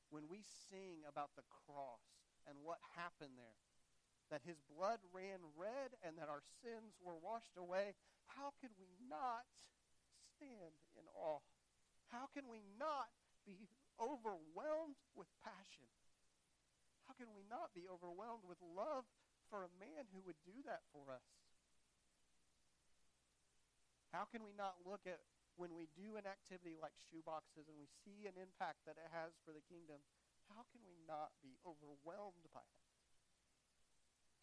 When 0.09 0.25
we 0.25 0.41
sing 0.41 1.05
about 1.05 1.37
the 1.37 1.45
cross 1.45 2.01
and 2.49 2.65
what 2.65 2.81
happened 2.97 3.37
there, 3.37 3.61
that 4.29 4.45
his 4.45 4.61
blood 4.69 5.01
ran 5.13 5.41
red 5.57 5.97
and 6.05 6.17
that 6.17 6.29
our 6.29 6.45
sins 6.61 6.97
were 7.01 7.17
washed 7.17 7.57
away, 7.57 7.97
how 8.29 8.53
can 8.61 8.69
we 8.77 8.89
not 9.09 9.49
stand 10.37 10.77
in 10.97 11.05
awe? 11.17 11.41
How 12.13 12.29
can 12.33 12.49
we 12.49 12.61
not 12.77 13.09
be 13.45 13.69
overwhelmed 13.97 14.97
with 15.17 15.29
passion? 15.41 15.89
How 17.09 17.17
can 17.17 17.33
we 17.33 17.41
not 17.49 17.73
be 17.73 17.89
overwhelmed 17.89 18.45
with 18.45 18.61
love 18.61 19.09
for 19.49 19.65
a 19.65 19.75
man 19.81 20.05
who 20.13 20.21
would 20.29 20.37
do 20.45 20.61
that 20.69 20.85
for 20.93 21.09
us? 21.09 21.25
How 24.13 24.25
can 24.25 24.41
we 24.45 24.53
not 24.57 24.81
look 24.85 25.05
at 25.05 25.21
when 25.57 25.75
we 25.75 25.91
do 25.93 26.15
an 26.17 26.25
activity 26.25 26.79
like 26.79 26.95
shoeboxes 27.11 27.67
and 27.67 27.77
we 27.77 27.89
see 28.05 28.25
an 28.25 28.37
impact 28.39 28.85
that 28.87 28.97
it 28.97 29.09
has 29.11 29.35
for 29.43 29.51
the 29.51 29.61
kingdom, 29.67 30.01
how 30.49 30.65
can 30.73 30.81
we 30.87 30.97
not 31.05 31.35
be 31.45 31.59
overwhelmed 31.61 32.47
by 32.55 32.63
it? 32.63 32.88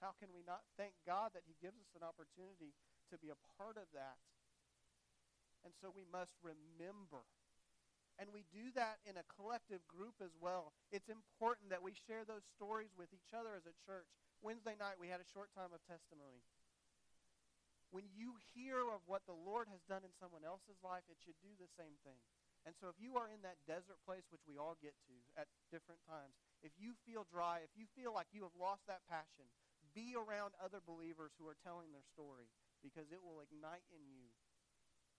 How 0.01 0.13
can 0.17 0.31
we 0.37 0.45
not 0.45 0.67
thank 0.77 0.93
God 1.05 1.33
that 1.33 1.49
he 1.49 1.57
gives 1.59 1.81
us 1.81 1.93
an 1.97 2.05
opportunity 2.05 2.77
to 3.09 3.17
be 3.17 3.33
a 3.33 3.43
part 3.57 3.81
of 3.81 3.89
that? 3.97 4.21
And 5.65 5.73
so 5.81 5.91
we 5.91 6.05
must 6.07 6.37
remember. 6.45 7.25
And 8.17 8.33
we 8.33 8.49
do 8.49 8.73
that 8.77 9.01
in 9.05 9.21
a 9.21 9.29
collective 9.29 9.85
group 9.89 10.21
as 10.25 10.33
well. 10.41 10.73
It's 10.89 11.09
important 11.13 11.69
that 11.73 11.85
we 11.85 11.93
share 12.09 12.25
those 12.25 12.45
stories 12.57 12.93
with 12.97 13.13
each 13.13 13.37
other 13.37 13.53
as 13.57 13.69
a 13.69 13.77
church. 13.85 14.09
Wednesday 14.41 14.77
night, 14.77 15.01
we 15.01 15.13
had 15.13 15.21
a 15.21 15.33
short 15.35 15.53
time 15.53 15.73
of 15.73 15.85
testimony 15.85 16.45
when 17.95 18.13
you 18.13 18.35
hear 18.55 18.83
of 18.91 19.01
what 19.07 19.23
the 19.25 19.37
Lord 19.37 19.71
has 19.71 19.83
done 19.87 20.03
in 20.03 20.15
someone 20.19 20.43
else's 20.43 20.79
life, 20.83 21.07
it 21.07 21.19
should 21.23 21.39
do 21.41 21.55
the 21.57 21.71
same 21.79 21.95
thing. 22.03 22.19
And 22.67 22.75
so 22.77 22.91
if 22.91 22.99
you 22.99 23.15
are 23.15 23.31
in 23.31 23.47
that 23.47 23.63
desert 23.63 24.03
place, 24.03 24.27
which 24.35 24.43
we 24.43 24.59
all 24.59 24.75
get 24.83 24.93
to 25.07 25.17
at 25.39 25.47
different 25.71 26.03
times, 26.03 26.35
if 26.67 26.75
you 26.75 26.99
feel 27.07 27.23
dry, 27.31 27.63
if 27.63 27.71
you 27.79 27.87
feel 27.95 28.11
like 28.11 28.27
you 28.35 28.43
have 28.43 28.59
lost 28.59 28.83
that 28.91 29.07
passion, 29.07 29.47
be 29.97 30.13
around 30.13 30.53
other 30.61 30.85
believers 30.85 31.33
who 31.41 31.49
are 31.49 31.57
telling 31.65 31.89
their 31.97 32.05
story 32.05 32.53
because 32.85 33.09
it 33.09 33.25
will 33.25 33.41
ignite 33.41 33.89
in 33.89 34.05
you 34.05 34.29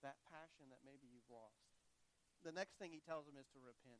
that 0.06 0.22
passion 0.30 0.70
that 0.70 0.86
maybe 0.86 1.10
you've 1.10 1.26
lost. 1.26 1.66
The 2.46 2.54
next 2.54 2.78
thing 2.78 2.94
he 2.94 3.02
tells 3.02 3.26
them 3.26 3.34
is 3.34 3.50
to 3.50 3.58
repent. 3.58 3.98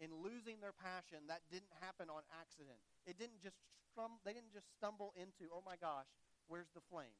In 0.00 0.08
losing 0.24 0.64
their 0.64 0.72
passion, 0.72 1.28
that 1.28 1.44
didn't 1.52 1.70
happen 1.84 2.08
on 2.08 2.24
accident. 2.32 2.80
It 3.04 3.20
didn't 3.20 3.44
just 3.44 3.60
strum, 3.92 4.18
they 4.24 4.32
didn't 4.32 4.56
just 4.56 4.72
stumble 4.72 5.12
into, 5.14 5.52
oh 5.52 5.62
my 5.62 5.76
gosh, 5.76 6.08
where's 6.48 6.72
the 6.72 6.82
flame? 6.88 7.14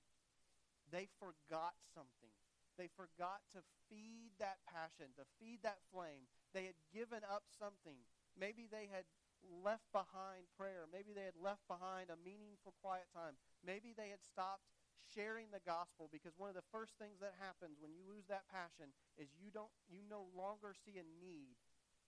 They 0.88 1.12
forgot 1.20 1.76
something. 1.92 2.32
They 2.80 2.88
forgot 2.88 3.44
to 3.52 3.60
feed 3.92 4.32
that 4.40 4.64
passion, 4.64 5.12
to 5.20 5.28
feed 5.36 5.60
that 5.62 5.84
flame. 5.92 6.24
They 6.56 6.64
had 6.64 6.80
given 6.88 7.20
up 7.28 7.44
something. 7.52 8.00
Maybe 8.32 8.64
they 8.64 8.88
had 8.88 9.04
left 9.46 9.86
behind 9.90 10.46
prayer. 10.54 10.86
Maybe 10.90 11.10
they 11.14 11.26
had 11.26 11.38
left 11.38 11.66
behind 11.66 12.10
a 12.10 12.18
meaningful 12.20 12.74
quiet 12.82 13.10
time. 13.10 13.38
Maybe 13.62 13.94
they 13.94 14.10
had 14.10 14.22
stopped 14.22 14.66
sharing 15.10 15.50
the 15.50 15.62
gospel 15.66 16.06
because 16.08 16.38
one 16.38 16.48
of 16.48 16.58
the 16.58 16.70
first 16.70 16.94
things 16.96 17.18
that 17.18 17.34
happens 17.42 17.82
when 17.82 17.90
you 17.90 18.06
lose 18.06 18.30
that 18.30 18.46
passion 18.48 18.94
is 19.18 19.34
you 19.34 19.50
don't 19.50 19.72
you 19.90 20.00
no 20.06 20.30
longer 20.32 20.72
see 20.72 20.96
a 20.96 21.06
need 21.18 21.58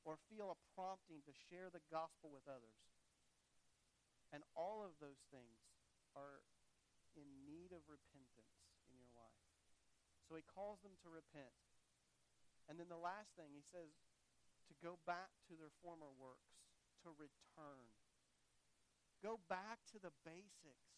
or 0.07 0.20
feel 0.31 0.53
a 0.53 0.59
prompting 0.77 1.25
to 1.25 1.35
share 1.51 1.73
the 1.73 1.83
gospel 1.90 2.31
with 2.31 2.47
others. 2.47 2.79
And 4.31 4.44
all 4.55 4.85
of 4.85 4.99
those 5.01 5.23
things 5.33 5.64
are 6.14 6.44
in 7.14 7.27
need 7.47 7.73
of 7.73 7.83
repentance 7.87 8.59
in 8.90 8.94
your 8.99 9.11
life. 9.14 9.44
So 10.27 10.37
he 10.37 10.44
calls 10.44 10.83
them 10.83 10.99
to 11.03 11.09
repent. 11.09 11.55
And 12.68 12.81
then 12.81 12.88
the 12.88 13.01
last 13.01 13.33
thing, 13.37 13.53
he 13.53 13.64
says 13.64 13.92
to 14.68 14.75
go 14.81 14.97
back 15.05 15.33
to 15.49 15.55
their 15.57 15.73
former 15.85 16.09
works, 16.16 16.53
to 17.04 17.12
return. 17.14 17.92
Go 19.20 19.40
back 19.48 19.84
to 19.92 20.00
the 20.00 20.12
basics. 20.24 20.92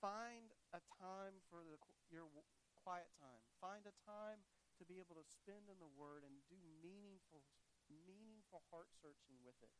Find 0.00 0.52
a 0.76 0.80
time 1.00 1.40
for 1.48 1.64
the, 1.64 1.80
your 2.12 2.28
quiet 2.76 3.08
time. 3.16 3.40
Find 3.60 3.84
a 3.88 3.96
time 4.04 4.44
to 4.76 4.84
be 4.84 5.00
able 5.00 5.16
to 5.16 5.24
spend 5.24 5.72
in 5.72 5.80
the 5.80 5.88
Word 5.88 6.24
and 6.24 6.36
do 6.52 6.60
meaningful, 6.84 7.40
meaningful 7.88 8.60
heart 8.68 8.92
searching 9.00 9.40
with 9.40 9.56
it. 9.64 9.72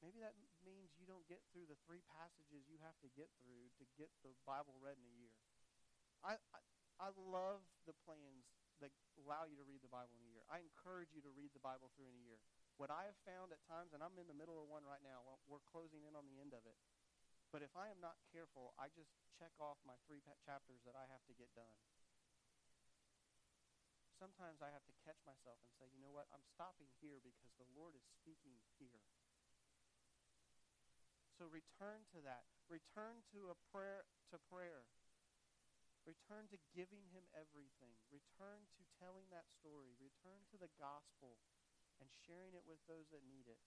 Maybe 0.00 0.18
that 0.18 0.34
means 0.66 0.98
you 0.98 1.06
don't 1.06 1.28
get 1.30 1.44
through 1.52 1.70
the 1.70 1.78
three 1.86 2.02
passages 2.18 2.66
you 2.66 2.80
have 2.82 2.98
to 3.06 3.08
get 3.14 3.30
through 3.38 3.70
to 3.78 3.84
get 3.94 4.10
the 4.26 4.34
Bible 4.42 4.74
read 4.82 4.98
in 4.98 5.06
a 5.06 5.14
year. 5.14 5.36
I, 6.26 6.40
I, 6.50 6.60
I 6.98 7.08
love 7.14 7.62
the 7.86 7.94
plans 8.02 8.50
that 8.82 8.90
allow 9.14 9.46
you 9.46 9.54
to 9.54 9.62
read 9.62 9.78
the 9.78 9.92
Bible 9.92 10.18
in 10.18 10.26
a 10.26 10.32
year. 10.34 10.42
I 10.50 10.58
encourage 10.58 11.14
you 11.14 11.22
to 11.22 11.30
read 11.30 11.54
the 11.54 11.62
Bible 11.62 11.94
through 11.94 12.10
in 12.10 12.18
a 12.18 12.24
year. 12.26 12.42
What 12.82 12.90
I 12.90 13.06
have 13.06 13.22
found 13.22 13.54
at 13.54 13.62
times, 13.70 13.94
and 13.94 14.02
I'm 14.02 14.18
in 14.18 14.26
the 14.26 14.34
middle 14.34 14.58
of 14.58 14.66
one 14.66 14.82
right 14.82 15.06
now, 15.06 15.22
we're 15.46 15.62
closing 15.70 16.02
in 16.02 16.18
on 16.18 16.26
the 16.26 16.42
end 16.42 16.50
of 16.50 16.66
it. 16.66 16.74
But 17.54 17.62
if 17.62 17.70
I 17.78 17.86
am 17.86 18.02
not 18.02 18.18
careful, 18.34 18.74
I 18.74 18.90
just 18.90 19.14
check 19.38 19.54
off 19.62 19.78
my 19.86 19.94
three 20.02 20.18
chapters 20.42 20.82
that 20.82 20.98
I 20.98 21.06
have 21.06 21.22
to 21.30 21.38
get 21.38 21.54
done. 21.54 21.78
Sometimes 24.18 24.58
I 24.58 24.74
have 24.74 24.82
to 24.90 24.98
catch 25.06 25.22
myself 25.22 25.62
and 25.62 25.70
say, 25.78 25.94
you 25.94 26.02
know 26.02 26.10
what? 26.10 26.26
I'm 26.34 26.42
stopping 26.42 26.90
here 26.98 27.22
because 27.22 27.54
the 27.54 27.70
Lord 27.70 27.94
is 27.94 28.02
speaking 28.18 28.58
here. 28.82 29.06
So 31.38 31.46
return 31.46 32.02
to 32.18 32.18
that. 32.26 32.50
Return 32.66 33.22
to 33.30 33.54
a 33.54 33.60
prayer 33.70 34.10
to 34.34 34.42
prayer. 34.50 34.90
Return 36.02 36.50
to 36.50 36.58
giving 36.74 37.14
him 37.14 37.30
everything. 37.30 37.94
Return 38.10 38.66
to 38.74 38.82
telling 38.98 39.30
that 39.30 39.46
story. 39.54 39.94
Return 40.02 40.42
to 40.50 40.58
the 40.58 40.74
gospel 40.82 41.38
and 42.02 42.10
sharing 42.26 42.58
it 42.58 42.66
with 42.66 42.82
those 42.90 43.06
that 43.14 43.22
need 43.22 43.46
it. 43.46 43.62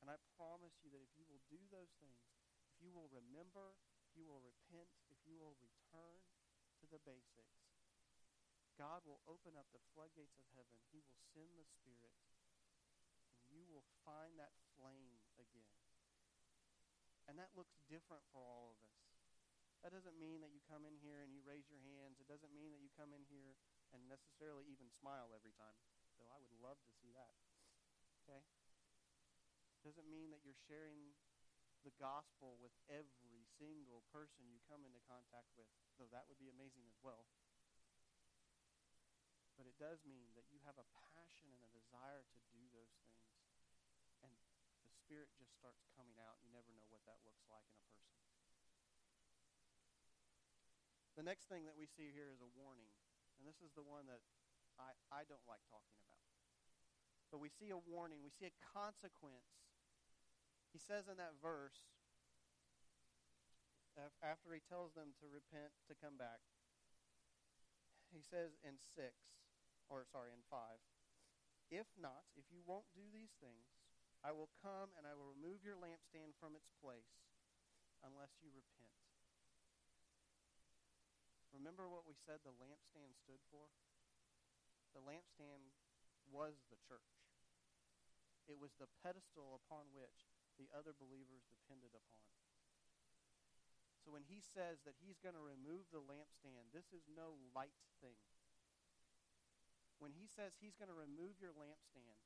And 0.00 0.08
I 0.08 0.16
promise 0.40 0.80
you 0.80 0.88
that 0.96 1.04
if 1.04 1.12
you 1.20 1.28
will 1.28 1.44
do 1.52 1.60
those 1.68 1.92
things, 2.00 2.24
if 2.72 2.80
you 2.80 2.88
will 2.88 3.12
remember, 3.12 3.76
if 4.08 4.16
you 4.16 4.24
will 4.24 4.40
repent, 4.40 4.88
if 5.12 5.20
you 5.28 5.36
will 5.36 5.54
return 5.60 6.24
to 6.80 6.88
the 6.88 6.98
basics, 7.04 7.68
God 8.80 9.04
will 9.04 9.20
open 9.28 9.54
up 9.60 9.68
the 9.70 9.84
floodgates 9.92 10.40
of 10.40 10.48
heaven. 10.56 10.80
He 10.90 11.04
will 11.04 11.20
send 11.36 11.52
the 11.60 11.68
Spirit, 11.68 12.16
and 13.44 13.52
you 13.52 13.68
will 13.68 13.84
find 14.02 14.40
that 14.40 14.56
flame 14.80 15.20
again. 15.36 15.76
And 17.28 17.36
that 17.36 17.52
looks 17.54 17.76
different 17.86 18.24
for 18.32 18.42
all 18.42 18.72
of 18.72 18.80
us. 18.82 18.98
That 19.84 19.94
doesn't 19.94 20.18
mean 20.18 20.42
that 20.42 20.54
you 20.54 20.62
come 20.66 20.86
in 20.86 20.94
here 21.02 21.26
and 21.26 21.34
you 21.34 21.42
raise 21.42 21.66
your 21.66 21.82
hands. 21.82 22.18
It 22.22 22.30
doesn't 22.30 22.54
mean 22.54 22.70
that 22.70 22.82
you 22.82 22.90
come 22.94 23.10
in 23.14 23.22
here 23.26 23.58
and 23.90 24.02
necessarily 24.06 24.66
even 24.70 24.86
smile 24.94 25.34
every 25.34 25.52
time, 25.58 25.78
though 26.18 26.30
I 26.32 26.40
would 26.40 26.54
love 26.60 26.80
to 26.84 26.92
see 27.00 27.12
that. 27.14 27.34
Okay? 28.24 28.40
Doesn't 29.82 30.06
mean 30.06 30.30
that 30.30 30.46
you're 30.46 30.58
sharing 30.68 31.14
the 31.82 31.94
gospel 31.98 32.58
with 32.62 32.74
every 32.86 33.42
single 33.58 34.06
person 34.14 34.46
you 34.46 34.62
come 34.70 34.86
into 34.86 35.02
contact 35.10 35.50
with, 35.58 35.66
though 35.98 36.10
that 36.14 36.30
would 36.30 36.38
be 36.38 36.46
amazing 36.46 36.86
as 36.86 36.94
well. 37.02 37.26
But 39.58 39.66
it 39.66 39.74
does 39.78 40.02
mean 40.06 40.30
that 40.38 40.46
you 40.50 40.62
have 40.62 40.78
a 40.78 40.86
passion 41.14 41.50
and 41.50 41.62
a 41.62 41.70
desire 41.74 42.22
to 42.22 42.40
do 42.54 42.62
those 42.70 42.94
things. 43.02 43.34
And 44.22 44.30
the 44.86 44.94
Spirit 44.94 45.34
just 45.38 45.54
starts 45.58 45.82
coming 45.98 46.18
out. 46.22 46.38
You 46.42 46.54
never 46.54 46.70
know 46.74 46.86
what 46.88 47.02
that 47.10 47.18
looks 47.26 47.46
like 47.50 47.66
in 47.66 47.78
a 47.78 47.86
person. 47.90 48.22
The 51.18 51.26
next 51.26 51.50
thing 51.50 51.68
that 51.68 51.76
we 51.76 51.84
see 51.84 52.08
here 52.14 52.32
is 52.32 52.40
a 52.40 52.50
warning. 52.56 52.90
And 53.36 53.44
this 53.44 53.60
is 53.60 53.74
the 53.74 53.84
one 53.84 54.06
that 54.08 54.22
I, 54.82 54.98
I 55.14 55.22
don't 55.30 55.46
like 55.46 55.62
talking 55.70 55.98
about. 56.02 56.18
But 57.30 57.38
we 57.38 57.48
see 57.48 57.70
a 57.70 57.78
warning, 57.78 58.20
we 58.20 58.34
see 58.34 58.50
a 58.50 58.54
consequence. 58.60 59.46
He 60.74 60.82
says 60.82 61.06
in 61.06 61.16
that 61.22 61.38
verse, 61.38 61.86
after 64.24 64.52
he 64.52 64.60
tells 64.60 64.96
them 64.96 65.14
to 65.20 65.28
repent, 65.28 65.72
to 65.88 65.94
come 65.94 66.16
back, 66.18 66.42
he 68.12 68.20
says 68.20 68.56
in 68.60 68.76
6, 68.76 69.08
or 69.88 70.04
sorry, 70.08 70.32
in 70.32 70.44
5, 70.48 70.60
if 71.72 71.88
not, 71.96 72.28
if 72.36 72.44
you 72.52 72.60
won't 72.64 72.88
do 72.92 73.04
these 73.08 73.32
things, 73.40 73.72
I 74.20 74.32
will 74.32 74.52
come 74.60 74.92
and 75.00 75.08
I 75.08 75.16
will 75.16 75.32
remove 75.32 75.64
your 75.64 75.80
lampstand 75.80 76.36
from 76.36 76.52
its 76.52 76.68
place 76.84 77.16
unless 78.04 78.36
you 78.44 78.52
repent. 78.52 78.92
Remember 81.52 81.88
what 81.88 82.08
we 82.08 82.16
said 82.16 82.40
the 82.44 82.52
lampstand 82.56 83.16
stood 83.16 83.40
for? 83.48 83.68
The 84.92 85.04
lampstand 85.04 85.72
was 86.28 86.64
the 86.68 86.80
church. 86.84 87.12
It 88.48 88.58
was 88.60 88.74
the 88.76 88.90
pedestal 89.00 89.60
upon 89.64 89.88
which 89.96 90.28
the 90.60 90.68
other 90.72 90.92
believers 90.92 91.48
depended 91.48 91.96
upon. 91.96 92.22
So 94.02 94.10
when 94.10 94.26
he 94.26 94.42
says 94.42 94.82
that 94.82 94.98
he's 94.98 95.22
going 95.22 95.38
to 95.38 95.44
remove 95.44 95.86
the 95.94 96.02
lampstand, 96.02 96.74
this 96.74 96.90
is 96.90 97.06
no 97.06 97.38
light 97.54 97.78
thing. 98.02 98.18
When 100.02 100.10
he 100.18 100.26
says 100.26 100.58
he's 100.58 100.74
going 100.74 100.90
to 100.90 100.98
remove 100.98 101.38
your 101.38 101.54
lampstand, 101.54 102.18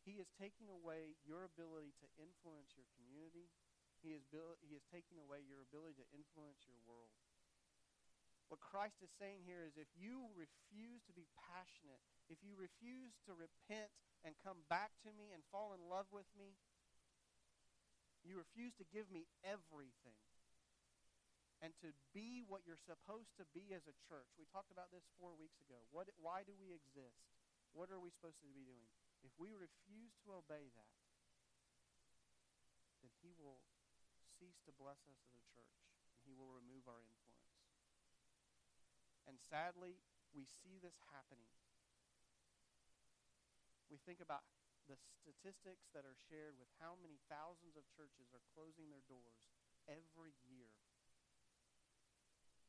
he 0.00 0.16
is 0.16 0.32
taking 0.32 0.72
away 0.72 1.20
your 1.20 1.44
ability 1.44 1.92
to 2.00 2.08
influence 2.16 2.72
your 2.72 2.88
community. 2.96 3.52
He 4.00 4.16
is, 4.16 4.24
he 4.64 4.72
is 4.72 4.88
taking 4.88 5.20
away 5.20 5.44
your 5.44 5.60
ability 5.60 6.00
to 6.00 6.08
influence 6.16 6.64
your 6.64 6.80
world. 6.88 7.12
What 8.50 8.58
Christ 8.58 8.98
is 8.98 9.14
saying 9.14 9.46
here 9.46 9.62
is 9.62 9.78
if 9.78 9.86
you 9.94 10.26
refuse 10.34 11.06
to 11.06 11.14
be 11.14 11.30
passionate, 11.38 12.02
if 12.26 12.42
you 12.42 12.58
refuse 12.58 13.14
to 13.30 13.32
repent 13.38 13.94
and 14.26 14.34
come 14.42 14.66
back 14.66 14.90
to 15.06 15.14
me 15.14 15.30
and 15.30 15.46
fall 15.54 15.70
in 15.70 15.86
love 15.86 16.10
with 16.10 16.26
me, 16.34 16.58
you 18.26 18.42
refuse 18.42 18.74
to 18.82 18.90
give 18.90 19.06
me 19.06 19.30
everything 19.46 20.18
and 21.62 21.76
to 21.78 21.94
be 22.10 22.42
what 22.42 22.66
you're 22.66 22.80
supposed 22.80 23.30
to 23.36 23.46
be 23.54 23.70
as 23.70 23.86
a 23.86 23.96
church. 24.10 24.28
We 24.34 24.50
talked 24.50 24.74
about 24.74 24.90
this 24.90 25.06
four 25.20 25.36
weeks 25.38 25.62
ago. 25.62 25.78
What, 25.94 26.10
why 26.18 26.42
do 26.42 26.56
we 26.56 26.74
exist? 26.74 27.22
What 27.70 27.92
are 27.92 28.02
we 28.02 28.10
supposed 28.10 28.42
to 28.42 28.50
be 28.50 28.66
doing? 28.66 28.90
If 29.22 29.30
we 29.36 29.52
refuse 29.52 30.16
to 30.24 30.34
obey 30.34 30.72
that, 30.74 30.96
then 33.04 33.12
he 33.20 33.30
will 33.36 33.60
cease 34.40 34.58
to 34.64 34.72
bless 34.74 35.00
us 35.06 35.20
as 35.20 35.32
a 35.36 35.44
church 35.52 35.76
and 36.16 36.24
he 36.24 36.32
will 36.32 36.50
remove 36.50 36.88
our 36.88 36.98
influence. 37.04 37.19
And 39.30 39.38
sadly, 39.46 39.94
we 40.34 40.42
see 40.42 40.82
this 40.82 40.98
happening. 41.14 41.54
We 43.86 44.02
think 44.02 44.18
about 44.18 44.42
the 44.90 44.98
statistics 44.98 45.86
that 45.94 46.02
are 46.02 46.18
shared 46.26 46.58
with 46.58 46.66
how 46.82 46.98
many 46.98 47.22
thousands 47.30 47.78
of 47.78 47.86
churches 47.94 48.34
are 48.34 48.42
closing 48.50 48.90
their 48.90 49.06
doors 49.06 49.38
every 49.86 50.34
year. 50.50 50.74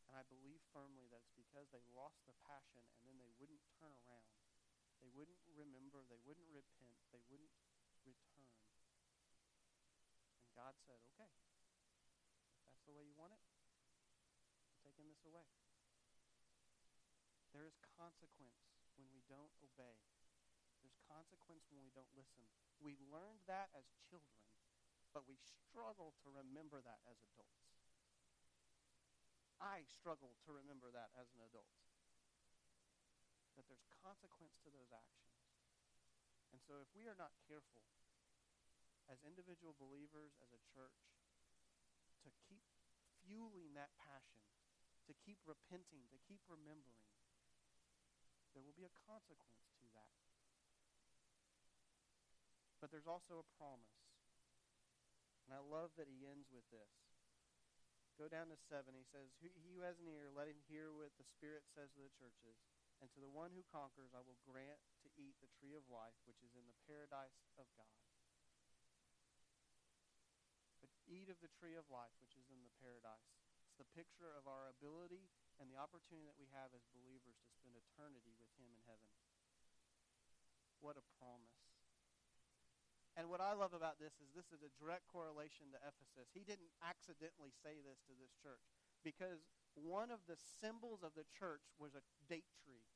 And 0.05 0.13
I 0.13 0.21
believe 0.29 0.61
firmly 0.69 1.09
that 1.09 1.25
it's 1.25 1.33
because 1.33 1.73
they 1.73 1.81
lost 1.97 2.21
the 2.29 2.37
passion 2.45 2.85
and 3.01 3.09
then 3.09 3.17
they 3.17 3.33
wouldn't 3.41 3.65
turn 3.81 3.97
around. 4.05 4.29
They 5.01 5.09
wouldn't 5.09 5.41
remember, 5.49 6.05
they 6.05 6.21
wouldn't 6.21 6.45
repent, 6.53 7.01
they 7.09 7.25
wouldn't 7.25 7.57
return. 8.05 8.53
And 10.45 10.53
God 10.53 10.77
said, 10.85 11.01
okay, 11.17 11.33
if 12.53 12.61
that's 12.69 12.85
the 12.85 12.93
way 12.93 13.09
you 13.09 13.17
want 13.17 13.33
it, 13.33 13.41
I'm 14.69 14.77
taking 14.85 15.09
this 15.09 15.25
away. 15.25 15.49
There 17.51 17.67
is 17.67 17.75
consequence 17.99 18.63
when 18.95 19.11
we 19.11 19.23
don't 19.27 19.51
obey. 19.59 19.99
There's 20.79 20.97
consequence 21.05 21.67
when 21.67 21.83
we 21.83 21.91
don't 21.91 22.09
listen. 22.15 22.47
We 22.79 22.97
learned 23.11 23.43
that 23.45 23.69
as 23.75 23.85
children, 24.07 24.39
but 25.11 25.27
we 25.27 25.37
struggle 25.37 26.15
to 26.23 26.27
remember 26.31 26.79
that 26.81 27.03
as 27.05 27.19
adults. 27.21 27.71
I 29.61 29.85
struggle 29.85 30.39
to 30.47 30.55
remember 30.55 30.89
that 30.89 31.13
as 31.13 31.29
an 31.37 31.45
adult. 31.45 31.69
That 33.53 33.69
there's 33.69 33.85
consequence 34.01 34.57
to 34.65 34.73
those 34.73 34.89
actions. 34.89 35.37
And 36.49 36.63
so 36.63 36.81
if 36.81 36.89
we 36.97 37.05
are 37.05 37.19
not 37.19 37.35
careful 37.45 37.85
as 39.05 39.21
individual 39.21 39.77
believers, 39.77 40.33
as 40.41 40.49
a 40.49 40.61
church, 40.71 40.97
to 42.25 42.31
keep 42.47 42.65
fueling 43.21 43.77
that 43.77 43.93
passion, 44.01 44.41
to 45.05 45.13
keep 45.13 45.37
repenting, 45.45 46.09
to 46.09 46.17
keep 46.25 46.41
remembering, 46.49 47.10
there 48.61 48.69
will 48.69 48.77
be 48.77 48.85
a 48.85 49.01
consequence 49.09 49.65
to 49.81 49.89
that. 49.97 50.13
But 52.77 52.93
there's 52.93 53.09
also 53.09 53.41
a 53.41 53.47
promise. 53.57 54.05
And 55.49 55.57
I 55.57 55.65
love 55.65 55.89
that 55.97 56.05
he 56.05 56.29
ends 56.29 56.53
with 56.53 56.69
this. 56.69 56.93
Go 58.21 58.29
down 58.29 58.53
to 58.53 58.57
7. 58.69 58.93
He 58.93 59.01
says, 59.09 59.33
He 59.41 59.49
who 59.65 59.81
has 59.81 59.97
an 59.97 60.05
ear, 60.05 60.29
let 60.29 60.45
him 60.45 60.61
hear 60.69 60.93
what 60.93 61.09
the 61.17 61.25
Spirit 61.25 61.65
says 61.73 61.89
to 61.97 62.05
the 62.05 62.13
churches. 62.13 62.61
And 63.01 63.09
to 63.17 63.21
the 63.25 63.33
one 63.33 63.49
who 63.57 63.65
conquers, 63.65 64.13
I 64.13 64.21
will 64.21 64.37
grant 64.45 64.77
to 65.01 65.09
eat 65.17 65.33
the 65.41 65.49
tree 65.57 65.73
of 65.73 65.81
life, 65.89 66.13
which 66.29 66.37
is 66.45 66.53
in 66.53 66.69
the 66.69 66.77
paradise 66.85 67.41
of 67.57 67.65
God. 67.73 67.97
But 70.85 70.93
eat 71.09 71.33
of 71.33 71.41
the 71.41 71.49
tree 71.49 71.73
of 71.73 71.89
life, 71.89 72.13
which 72.21 72.37
is 72.37 72.45
in 72.53 72.61
the 72.61 72.77
paradise. 72.77 73.25
It's 73.65 73.81
the 73.81 73.89
picture 73.97 74.29
of 74.37 74.45
our 74.45 74.69
ability 74.69 75.25
and 75.61 75.69
the 75.69 75.77
opportunity 75.77 76.25
that 76.25 76.41
we 76.41 76.49
have 76.57 76.73
as 76.73 76.81
believers 76.89 77.37
to 77.37 77.53
spend 77.53 77.77
eternity 77.77 78.33
with 78.41 78.49
Him 78.57 78.73
in 78.73 78.81
heaven. 78.89 79.13
What 80.81 80.97
a 80.97 81.05
promise. 81.21 81.61
And 83.13 83.29
what 83.29 83.43
I 83.43 83.53
love 83.53 83.77
about 83.77 84.01
this 84.01 84.17
is 84.17 84.33
this 84.33 84.49
is 84.49 84.65
a 84.65 84.73
direct 84.81 85.05
correlation 85.05 85.69
to 85.75 85.79
Ephesus. 85.85 86.33
He 86.33 86.41
didn't 86.41 86.73
accidentally 86.81 87.53
say 87.53 87.77
this 87.85 88.01
to 88.09 88.17
this 88.17 88.33
church 88.41 88.65
because 89.05 89.45
one 89.77 90.09
of 90.09 90.25
the 90.25 90.39
symbols 90.39 91.05
of 91.05 91.13
the 91.13 91.27
church 91.27 91.69
was 91.77 91.93
a 91.93 92.01
date 92.25 92.49
tree. 92.65 92.87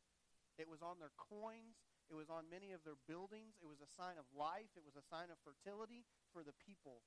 It 0.57 0.71
was 0.71 0.79
on 0.79 0.97
their 1.03 1.11
coins, 1.19 1.83
it 2.07 2.15
was 2.15 2.31
on 2.31 2.47
many 2.47 2.71
of 2.71 2.87
their 2.87 2.97
buildings, 3.05 3.59
it 3.59 3.67
was 3.67 3.83
a 3.83 3.91
sign 3.91 4.15
of 4.15 4.25
life, 4.31 4.71
it 4.79 4.87
was 4.87 4.95
a 4.95 5.03
sign 5.03 5.27
of 5.27 5.37
fertility 5.43 6.07
for 6.31 6.47
the 6.47 6.55
people. 6.55 7.03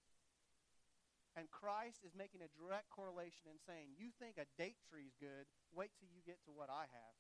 And 1.39 1.47
Christ 1.55 2.03
is 2.03 2.19
making 2.19 2.43
a 2.43 2.51
direct 2.51 2.91
correlation 2.91 3.47
and 3.47 3.63
saying, 3.63 3.95
You 3.95 4.11
think 4.19 4.43
a 4.43 4.51
date 4.59 4.83
tree 4.91 5.07
is 5.07 5.15
good, 5.23 5.47
wait 5.71 5.95
till 5.95 6.11
you 6.11 6.19
get 6.27 6.43
to 6.51 6.53
what 6.53 6.67
I 6.67 6.91
have. 6.91 7.15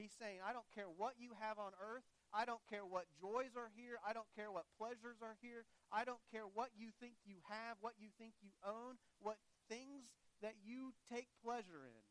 He's 0.00 0.16
saying, 0.16 0.40
I 0.40 0.56
don't 0.56 0.68
care 0.72 0.88
what 0.88 1.20
you 1.20 1.36
have 1.36 1.60
on 1.60 1.76
earth, 1.76 2.08
I 2.32 2.48
don't 2.48 2.64
care 2.64 2.88
what 2.88 3.12
joys 3.20 3.52
are 3.60 3.68
here. 3.76 4.00
I 4.00 4.16
don't 4.16 4.28
care 4.32 4.48
what 4.48 4.64
pleasures 4.80 5.20
are 5.20 5.36
here. 5.44 5.68
I 5.92 6.08
don't 6.08 6.24
care 6.32 6.48
what 6.48 6.72
you 6.72 6.88
think 6.96 7.20
you 7.28 7.44
have, 7.44 7.76
what 7.84 8.00
you 8.00 8.08
think 8.16 8.32
you 8.40 8.56
own, 8.64 8.96
what 9.20 9.36
things 9.68 10.08
that 10.40 10.56
you 10.64 10.96
take 11.12 11.28
pleasure 11.44 11.84
in. 11.84 12.02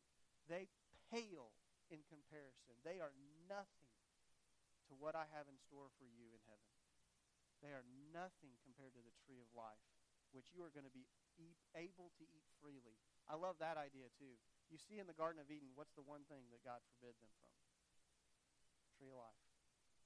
They 0.46 0.70
pale 1.10 1.50
in 1.90 2.06
comparison. 2.06 2.78
They 2.86 3.02
are 3.02 3.10
nothing 3.50 3.90
to 4.86 4.94
what 4.94 5.18
I 5.18 5.26
have 5.34 5.50
in 5.50 5.58
store 5.58 5.90
for 5.98 6.06
you 6.06 6.30
in 6.30 6.42
heaven. 6.46 6.70
They 7.58 7.74
are 7.74 7.86
nothing 8.14 8.54
compared 8.62 8.94
to 8.94 9.02
the 9.02 9.14
tree 9.26 9.42
of 9.42 9.50
life, 9.58 9.82
which 10.32 10.52
you 10.52 10.64
are 10.64 10.72
going 10.72 10.88
to 10.88 10.92
be 10.92 11.06
able 11.76 12.12
to 12.18 12.24
eat 12.28 12.48
freely. 12.60 12.96
I 13.28 13.36
love 13.38 13.56
that 13.60 13.76
idea 13.80 14.08
too. 14.18 14.36
You 14.72 14.80
see 14.80 14.98
in 14.98 15.06
the 15.06 15.16
Garden 15.16 15.40
of 15.40 15.52
Eden, 15.52 15.72
what's 15.76 15.92
the 15.92 16.04
one 16.04 16.24
thing 16.28 16.48
that 16.52 16.64
God 16.64 16.80
forbid 16.92 17.16
them 17.20 17.32
from? 17.40 17.52
Tree 18.96 19.12
of 19.12 19.20
life. 19.20 19.40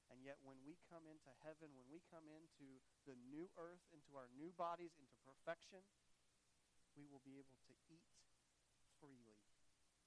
And 0.06 0.22
yet, 0.22 0.38
when 0.46 0.62
we 0.62 0.78
come 0.86 1.02
into 1.10 1.30
heaven, 1.42 1.74
when 1.74 1.90
we 1.90 1.98
come 2.06 2.30
into 2.30 2.78
the 3.10 3.18
new 3.26 3.50
earth, 3.58 3.82
into 3.90 4.14
our 4.14 4.30
new 4.38 4.54
bodies, 4.54 4.94
into 5.02 5.18
perfection, 5.26 5.82
we 6.94 7.10
will 7.10 7.22
be 7.26 7.42
able 7.42 7.58
to 7.66 7.74
eat 7.90 8.06
freely 9.02 9.42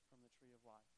from 0.08 0.24
the 0.24 0.32
tree 0.40 0.56
of 0.56 0.64
life. 0.64 0.96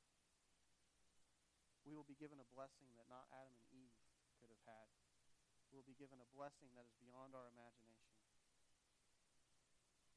We 1.81 1.97
will 1.97 2.05
be 2.05 2.17
given 2.17 2.37
a 2.37 2.47
blessing 2.53 2.93
that 3.01 3.09
not 3.09 3.25
Adam 3.33 3.57
and 3.57 3.67
Eve 3.73 3.97
could 4.37 4.53
have 4.53 4.65
had. 4.69 4.87
We 5.73 5.81
will 5.81 5.87
be 5.87 5.97
given 5.97 6.21
a 6.21 6.29
blessing 6.29 6.69
that 6.77 6.85
is 6.85 6.93
beyond 7.01 7.33
our 7.33 7.49
imagination. 7.49 8.10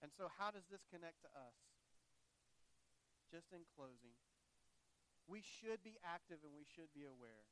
And 0.04 0.12
so, 0.12 0.28
how 0.36 0.52
does 0.52 0.68
this 0.68 0.84
connect 0.92 1.24
to 1.24 1.32
us? 1.32 1.56
Just 3.32 3.56
in 3.56 3.64
closing, 3.72 4.12
we 5.24 5.40
should 5.40 5.80
be 5.80 5.96
active 6.04 6.44
and 6.44 6.52
we 6.52 6.68
should 6.68 6.92
be 6.92 7.08
aware. 7.08 7.48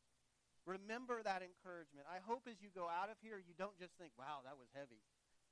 Remember 0.69 1.25
that 1.25 1.41
encouragement. 1.41 2.05
I 2.05 2.21
hope 2.21 2.45
as 2.45 2.61
you 2.61 2.69
go 2.69 2.93
out 2.93 3.09
of 3.09 3.17
here, 3.25 3.41
you 3.41 3.57
don't 3.57 3.81
just 3.81 3.97
think, 3.97 4.13
wow, 4.21 4.45
that 4.45 4.61
was 4.61 4.69
heavy. 4.77 5.01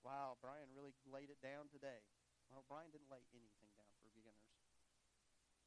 Wow, 0.04 0.36
Brian 0.44 0.68
really 0.76 0.92
laid 1.08 1.32
it 1.32 1.40
down 1.40 1.72
today. 1.72 2.04
Well, 2.52 2.68
Brian 2.68 2.92
didn't 2.92 3.08
lay 3.08 3.24
anything 3.32 3.72
down 3.72 3.88
for 4.04 4.12
beginners. 4.12 4.52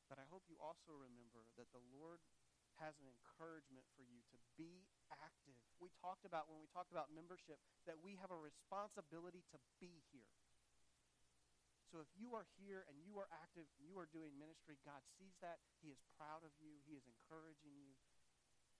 But 0.06 0.22
I 0.22 0.30
hope 0.30 0.46
you 0.46 0.62
also 0.62 0.93
remember 0.93 1.50
that 1.58 1.74
the 1.74 1.82
Lord 1.89 2.22
has 2.78 2.93
an 3.02 3.10
encouragement 3.10 3.89
for 3.98 4.06
you 4.06 4.22
to 4.30 4.38
be 4.54 4.86
active. 5.10 5.58
We 5.82 5.89
talked 5.98 6.30
about, 6.30 6.46
when 6.46 6.62
we 6.62 6.69
talked 6.69 6.93
about 6.93 7.10
membership, 7.10 7.58
that 7.89 7.98
we 7.98 8.22
have 8.22 8.30
a 8.30 8.38
responsibility 8.38 9.41
to 9.50 9.58
be 9.82 10.06
here. 10.13 10.43
So 11.94 12.02
if 12.02 12.10
you 12.18 12.34
are 12.34 12.50
here 12.58 12.90
and 12.90 12.98
you 13.06 13.22
are 13.22 13.30
active, 13.30 13.70
you 13.78 13.94
are 14.02 14.10
doing 14.10 14.34
ministry, 14.34 14.82
God 14.82 15.06
sees 15.14 15.38
that. 15.46 15.62
He 15.78 15.94
is 15.94 16.02
proud 16.18 16.42
of 16.42 16.50
you. 16.58 16.82
He 16.90 16.98
is 16.98 17.06
encouraging 17.06 17.70
you. 17.78 17.94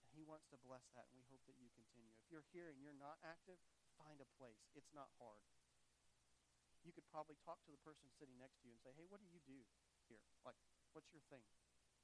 And 0.10 0.18
He 0.18 0.26
wants 0.26 0.50
to 0.50 0.58
bless 0.66 0.82
that, 0.98 1.06
and 1.14 1.22
we 1.22 1.26
hope 1.30 1.46
that 1.46 1.54
you 1.62 1.70
continue. 1.78 2.10
If 2.18 2.26
you're 2.34 2.50
here 2.50 2.74
and 2.74 2.82
you're 2.82 2.98
not 2.98 3.22
active, 3.22 3.62
find 4.02 4.18
a 4.18 4.26
place. 4.42 4.58
It's 4.74 4.90
not 4.98 5.14
hard. 5.22 5.46
You 6.82 6.90
could 6.90 7.06
probably 7.14 7.38
talk 7.46 7.62
to 7.70 7.72
the 7.72 7.78
person 7.86 8.10
sitting 8.18 8.34
next 8.42 8.58
to 8.66 8.66
you 8.66 8.74
and 8.74 8.82
say, 8.82 8.98
hey, 8.98 9.06
what 9.06 9.22
do 9.22 9.30
you 9.30 9.38
do 9.46 9.62
here? 10.10 10.26
Like, 10.42 10.58
what's 10.98 11.14
your 11.14 11.22
thing? 11.30 11.46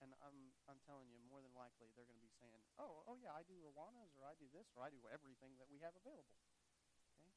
And 0.06 0.14
I'm, 0.22 0.54
I'm 0.70 0.78
telling 0.86 1.10
you, 1.10 1.18
more 1.26 1.42
than 1.42 1.58
likely, 1.58 1.90
they're 1.98 2.06
going 2.06 2.22
to 2.22 2.28
be 2.30 2.38
saying, 2.38 2.62
oh, 2.78 3.02
oh 3.10 3.18
yeah, 3.18 3.34
I 3.34 3.42
do 3.50 3.58
Awanas, 3.66 4.14
or 4.14 4.30
I 4.30 4.38
do 4.38 4.46
this, 4.54 4.70
or 4.78 4.86
I 4.86 4.94
do 4.94 5.02
everything 5.10 5.58
that 5.58 5.66
we 5.74 5.82
have 5.82 5.98
available. 5.98 6.38
Okay? 7.18 7.34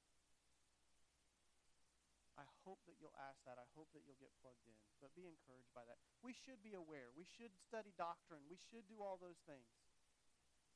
I 2.42 2.50
hope 2.66 2.82
that 2.90 2.98
you'll 2.98 3.14
ask 3.22 3.38
that. 3.46 3.54
I 3.54 3.66
hope 3.78 3.94
that 3.94 4.02
you'll 4.02 4.18
get 4.18 4.34
plugged 4.42 4.66
in. 4.66 4.74
But 4.98 5.14
be 5.14 5.30
encouraged 5.30 5.70
by 5.70 5.86
that. 5.86 6.02
We 6.26 6.34
should 6.34 6.58
be 6.58 6.74
aware. 6.74 7.14
We 7.14 7.22
should 7.22 7.54
study 7.54 7.94
doctrine. 7.94 8.42
We 8.50 8.58
should 8.58 8.90
do 8.90 8.98
all 8.98 9.14
those 9.14 9.38
things. 9.46 9.70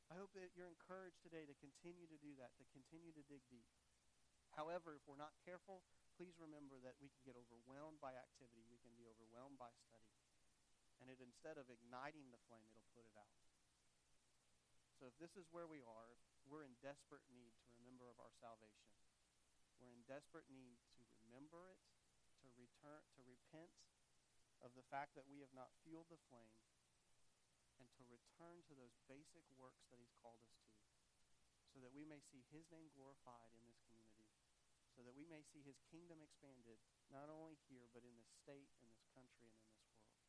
I 0.06 0.14
hope 0.14 0.30
that 0.38 0.54
you're 0.54 0.70
encouraged 0.70 1.18
today 1.26 1.42
to 1.50 1.56
continue 1.58 2.06
to 2.06 2.18
do 2.22 2.38
that, 2.38 2.54
to 2.62 2.64
continue 2.70 3.10
to 3.10 3.26
dig 3.26 3.42
deep. 3.50 3.66
However, 4.54 4.94
if 4.94 5.02
we're 5.10 5.18
not 5.18 5.34
careful, 5.42 5.82
please 6.14 6.38
remember 6.38 6.78
that 6.86 6.94
we 7.02 7.10
can 7.10 7.26
get 7.26 7.34
overwhelmed 7.34 7.98
by 7.98 8.14
activity. 8.14 8.62
We 8.70 8.78
can 8.78 8.94
be 8.94 9.10
overwhelmed 9.10 9.58
by 9.58 9.74
study. 9.74 10.14
And 11.02 11.10
it 11.10 11.18
instead 11.18 11.58
of 11.58 11.66
igniting 11.68 12.30
the 12.30 12.40
flame, 12.46 12.70
it'll 12.70 12.94
put 12.94 13.04
it 13.04 13.18
out. 13.18 13.36
So 14.96 15.04
if 15.10 15.18
this 15.18 15.34
is 15.36 15.50
where 15.52 15.68
we 15.68 15.84
are, 15.84 16.16
we're 16.46 16.64
in 16.64 16.78
desperate 16.80 17.26
need 17.28 17.52
to 17.58 17.68
remember 17.76 18.08
of 18.08 18.16
our 18.16 18.32
salvation. 18.38 18.88
We're 19.76 19.92
in 19.92 20.06
desperate 20.08 20.48
need 20.48 20.80
to 20.96 21.04
remember 21.36 21.68
it, 21.68 21.76
to 22.40 22.48
return, 22.56 23.04
to 23.12 23.20
repent 23.28 23.68
of 24.64 24.72
the 24.72 24.88
fact 24.88 25.12
that 25.12 25.28
we 25.28 25.44
have 25.44 25.52
not 25.52 25.68
fueled 25.84 26.08
the 26.08 26.16
flame, 26.32 26.56
and 27.76 27.92
to 27.92 28.08
return 28.08 28.64
to 28.64 28.72
those 28.72 28.96
basic 29.04 29.44
works 29.52 29.84
that 29.92 30.00
he's 30.00 30.16
called 30.24 30.40
us 30.40 30.56
to 30.64 30.72
so 31.76 31.84
that 31.84 31.92
we 31.92 32.08
may 32.08 32.24
see 32.32 32.40
his 32.48 32.64
name 32.72 32.88
glorified 32.96 33.52
in 33.52 33.60
this 33.68 33.76
community, 33.84 34.32
so 34.96 35.04
that 35.04 35.12
we 35.12 35.28
may 35.28 35.44
see 35.44 35.60
his 35.60 35.76
kingdom 35.92 36.24
expanded, 36.24 36.80
not 37.12 37.28
only 37.28 37.60
here, 37.68 37.84
but 37.92 38.00
in 38.00 38.16
this 38.16 38.32
state, 38.32 38.72
in 38.80 38.88
this 38.88 39.04
country, 39.12 39.52
and 39.52 39.60
in 39.60 39.76
this 39.76 39.92
world. 39.92 40.24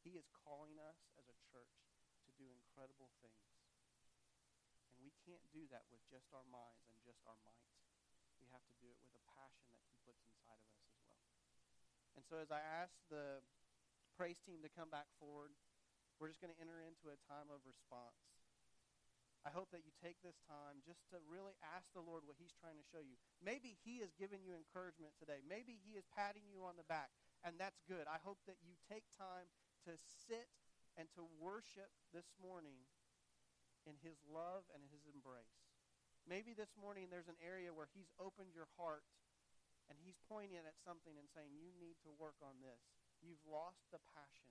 He 0.00 0.16
is 0.16 0.24
calling 0.32 0.80
us 0.80 1.04
as 1.20 1.28
a 1.28 1.36
church 1.52 1.84
to 2.24 2.32
do 2.40 2.48
incredible 2.48 3.12
things. 3.20 3.60
And 4.88 5.04
we 5.04 5.12
can't 5.20 5.44
do 5.52 5.68
that 5.68 5.84
with 5.92 6.00
just 6.08 6.32
our 6.32 6.48
minds 6.48 6.88
and 6.88 6.96
just 7.04 7.20
our 7.28 7.36
might. 7.44 7.85
Have 8.54 8.64
to 8.70 8.76
do 8.78 8.88
it 8.88 8.98
with 9.02 9.14
a 9.14 9.22
passion 9.34 9.66
that 9.72 9.82
he 9.86 9.94
puts 10.06 10.22
inside 10.26 10.58
of 10.60 10.68
us 10.74 10.86
as 10.86 10.98
well. 11.06 11.26
And 12.16 12.22
so 12.24 12.40
as 12.40 12.50
I 12.50 12.62
ask 12.62 12.94
the 13.12 13.44
praise 14.16 14.40
team 14.40 14.64
to 14.64 14.72
come 14.72 14.88
back 14.88 15.10
forward, 15.20 15.52
we're 16.16 16.32
just 16.32 16.40
going 16.40 16.54
to 16.54 16.60
enter 16.62 16.80
into 16.80 17.12
a 17.12 17.18
time 17.28 17.52
of 17.52 17.60
response. 17.68 18.16
I 19.46 19.54
hope 19.54 19.70
that 19.70 19.86
you 19.86 19.94
take 20.02 20.18
this 20.26 20.42
time 20.50 20.82
just 20.82 21.06
to 21.14 21.22
really 21.30 21.54
ask 21.62 21.86
the 21.94 22.02
Lord 22.02 22.26
what 22.26 22.34
He's 22.34 22.56
trying 22.58 22.74
to 22.82 22.86
show 22.90 22.98
you. 22.98 23.14
Maybe 23.38 23.78
He 23.86 24.02
is 24.02 24.10
giving 24.18 24.42
you 24.42 24.58
encouragement 24.58 25.14
today. 25.14 25.38
Maybe 25.46 25.78
He 25.78 25.94
is 25.94 26.02
patting 26.10 26.50
you 26.50 26.66
on 26.66 26.74
the 26.74 26.88
back, 26.90 27.14
and 27.46 27.54
that's 27.54 27.78
good. 27.86 28.10
I 28.10 28.18
hope 28.18 28.42
that 28.50 28.58
you 28.64 28.74
take 28.90 29.06
time 29.14 29.46
to 29.86 29.94
sit 30.26 30.50
and 30.98 31.06
to 31.14 31.22
worship 31.38 31.94
this 32.10 32.26
morning 32.42 32.90
in 33.86 33.94
His 34.02 34.18
love 34.26 34.66
and 34.74 34.82
His 34.90 35.06
embrace. 35.06 35.65
Maybe 36.26 36.58
this 36.58 36.74
morning 36.74 37.06
there's 37.06 37.30
an 37.30 37.38
area 37.38 37.70
where 37.70 37.86
He's 37.94 38.10
opened 38.18 38.50
your 38.50 38.66
heart 38.74 39.06
and 39.86 39.94
He's 40.02 40.18
pointing 40.26 40.58
at 40.58 40.74
something 40.82 41.14
and 41.14 41.30
saying, 41.30 41.54
You 41.54 41.70
need 41.78 42.02
to 42.02 42.10
work 42.18 42.34
on 42.42 42.58
this. 42.58 42.82
You've 43.22 43.42
lost 43.46 43.86
the 43.94 44.02
passion. 44.10 44.50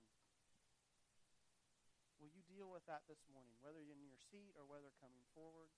Will 2.16 2.32
you 2.32 2.40
deal 2.48 2.72
with 2.72 2.88
that 2.88 3.04
this 3.04 3.20
morning, 3.28 3.60
whether 3.60 3.84
you're 3.84 4.00
in 4.00 4.08
your 4.08 4.24
seat 4.32 4.56
or 4.56 4.64
whether 4.64 4.88
coming 5.04 5.20
forward? 5.36 5.68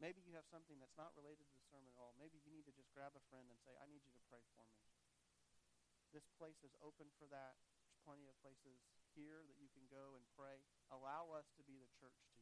Maybe 0.00 0.24
you 0.24 0.32
have 0.32 0.48
something 0.48 0.80
that's 0.80 0.96
not 0.96 1.12
related 1.12 1.44
to 1.44 1.56
the 1.60 1.68
sermon 1.68 1.92
at 1.92 2.00
all. 2.00 2.16
Maybe 2.16 2.40
you 2.40 2.48
need 2.48 2.64
to 2.64 2.72
just 2.72 2.88
grab 2.96 3.12
a 3.12 3.20
friend 3.28 3.44
and 3.52 3.60
say, 3.60 3.76
I 3.76 3.84
need 3.84 4.00
you 4.08 4.16
to 4.16 4.28
pray 4.32 4.40
for 4.56 4.64
me. 4.64 4.80
This 6.16 6.24
place 6.40 6.64
is 6.64 6.72
open 6.80 7.12
for 7.20 7.28
that. 7.28 7.60
There's 7.84 8.00
plenty 8.08 8.24
of 8.24 8.40
places 8.40 8.80
here 9.12 9.44
that 9.44 9.60
you 9.60 9.68
can 9.76 9.84
go 9.92 10.16
and 10.16 10.24
pray. 10.32 10.64
Allow 10.88 11.36
us 11.36 11.52
to 11.60 11.62
be 11.68 11.76
the 11.76 11.92
church 12.00 12.16
to. 12.32 12.39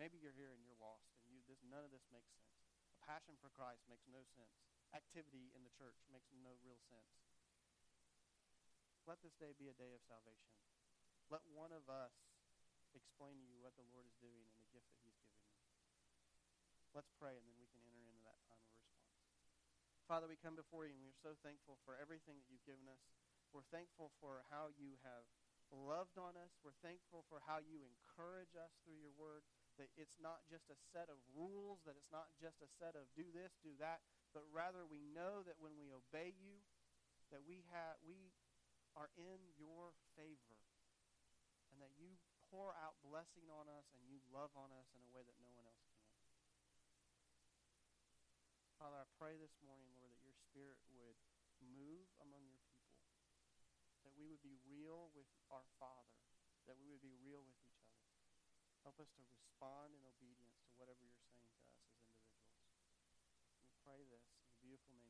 Maybe 0.00 0.16
you're 0.16 0.32
here 0.32 0.56
and 0.56 0.64
you're 0.64 0.80
lost 0.80 1.12
and 1.28 1.28
you 1.36 1.44
this 1.44 1.60
none 1.60 1.84
of 1.84 1.92
this 1.92 2.08
makes 2.08 2.32
sense. 2.32 2.56
A 2.96 3.00
passion 3.04 3.36
for 3.36 3.52
Christ 3.52 3.84
makes 3.84 4.08
no 4.08 4.24
sense. 4.32 4.56
Activity 4.96 5.52
in 5.52 5.60
the 5.60 5.76
church 5.76 6.00
makes 6.08 6.32
no 6.32 6.56
real 6.64 6.80
sense. 6.88 7.20
Let 9.04 9.20
this 9.20 9.36
day 9.36 9.52
be 9.60 9.68
a 9.68 9.76
day 9.76 9.92
of 9.92 10.00
salvation. 10.08 10.56
Let 11.28 11.44
one 11.52 11.76
of 11.76 11.84
us 11.92 12.16
explain 12.96 13.36
to 13.36 13.46
you 13.46 13.60
what 13.60 13.76
the 13.76 13.84
Lord 13.92 14.08
is 14.08 14.16
doing 14.24 14.48
and 14.48 14.56
the 14.56 14.72
gift 14.72 14.88
that 14.88 15.04
he's 15.04 15.20
given 15.20 15.44
you. 15.44 15.60
Let's 16.96 17.12
pray, 17.20 17.38
and 17.38 17.46
then 17.46 17.54
we 17.60 17.70
can 17.70 17.84
enter 17.86 18.02
into 18.02 18.24
that 18.26 18.40
time 18.50 18.58
of 18.58 18.72
response. 18.74 19.14
Father, 20.10 20.26
we 20.26 20.34
come 20.34 20.58
before 20.58 20.90
you, 20.90 20.96
and 20.98 21.06
we're 21.06 21.22
so 21.22 21.38
thankful 21.44 21.78
for 21.86 21.94
everything 22.00 22.40
that 22.42 22.50
you've 22.50 22.66
given 22.66 22.90
us. 22.90 22.98
We're 23.54 23.68
thankful 23.70 24.10
for 24.18 24.42
how 24.50 24.74
you 24.74 24.98
have 25.06 25.22
loved 25.70 26.18
on 26.18 26.34
us. 26.34 26.50
We're 26.66 26.78
thankful 26.82 27.22
for 27.30 27.46
how 27.46 27.62
you 27.62 27.86
encourage 27.86 28.58
us 28.58 28.74
through 28.82 28.98
your 28.98 29.14
word. 29.14 29.46
That 29.80 29.88
it's 29.96 30.20
not 30.20 30.44
just 30.52 30.68
a 30.68 30.76
set 30.92 31.08
of 31.08 31.16
rules, 31.32 31.80
that 31.88 31.96
it's 31.96 32.12
not 32.12 32.28
just 32.36 32.60
a 32.60 32.68
set 32.76 32.92
of 33.00 33.08
do 33.16 33.24
this, 33.32 33.56
do 33.64 33.72
that, 33.80 34.04
but 34.36 34.44
rather 34.52 34.84
we 34.84 35.00
know 35.08 35.40
that 35.48 35.56
when 35.56 35.72
we 35.80 35.88
obey 35.88 36.36
you, 36.36 36.60
that 37.32 37.40
we 37.48 37.64
have 37.72 37.96
we 38.04 38.28
are 38.92 39.08
in 39.16 39.40
your 39.56 39.96
favor. 40.20 40.60
And 41.72 41.80
that 41.80 41.96
you 41.96 42.20
pour 42.50 42.74
out 42.76 42.98
blessing 43.00 43.46
on 43.48 43.70
us 43.70 43.88
and 43.94 44.02
you 44.04 44.20
love 44.34 44.52
on 44.58 44.68
us 44.74 44.90
in 44.92 45.00
a 45.00 45.10
way 45.16 45.22
that 45.22 45.38
no 45.40 45.48
one 45.54 45.64
else 45.64 45.86
can. 45.88 46.04
Father, 48.76 49.00
I 49.00 49.08
pray 49.16 49.38
this 49.38 49.54
morning, 49.62 49.88
Lord, 49.96 50.10
that 50.10 50.24
your 50.24 50.36
spirit 50.50 50.80
would 50.92 51.16
move 51.62 52.10
among 52.20 52.42
your 52.50 52.60
people. 52.68 53.00
That 54.02 54.16
we 54.18 54.26
would 54.26 54.42
be 54.42 54.56
real 54.66 55.12
with 55.14 55.28
our 55.52 55.64
Father. 55.78 56.20
That 56.66 56.80
we 56.80 56.90
would 56.90 57.04
be 57.04 57.14
real 57.22 57.44
with. 57.44 57.59
Help 58.82 58.96
us 59.00 59.10
to 59.12 59.22
respond 59.28 59.92
in 59.92 60.00
obedience 60.06 60.56
to 60.64 60.72
whatever 60.80 61.04
you're 61.04 61.20
saying 61.20 61.42
to 61.44 61.52
us 61.52 61.68
as 61.68 62.00
individuals. 62.00 62.64
We 63.60 63.72
pray 63.84 64.06
this 64.08 64.24
in 64.32 64.40
the 64.40 64.54
beautiful 64.62 64.96
name. 64.96 65.09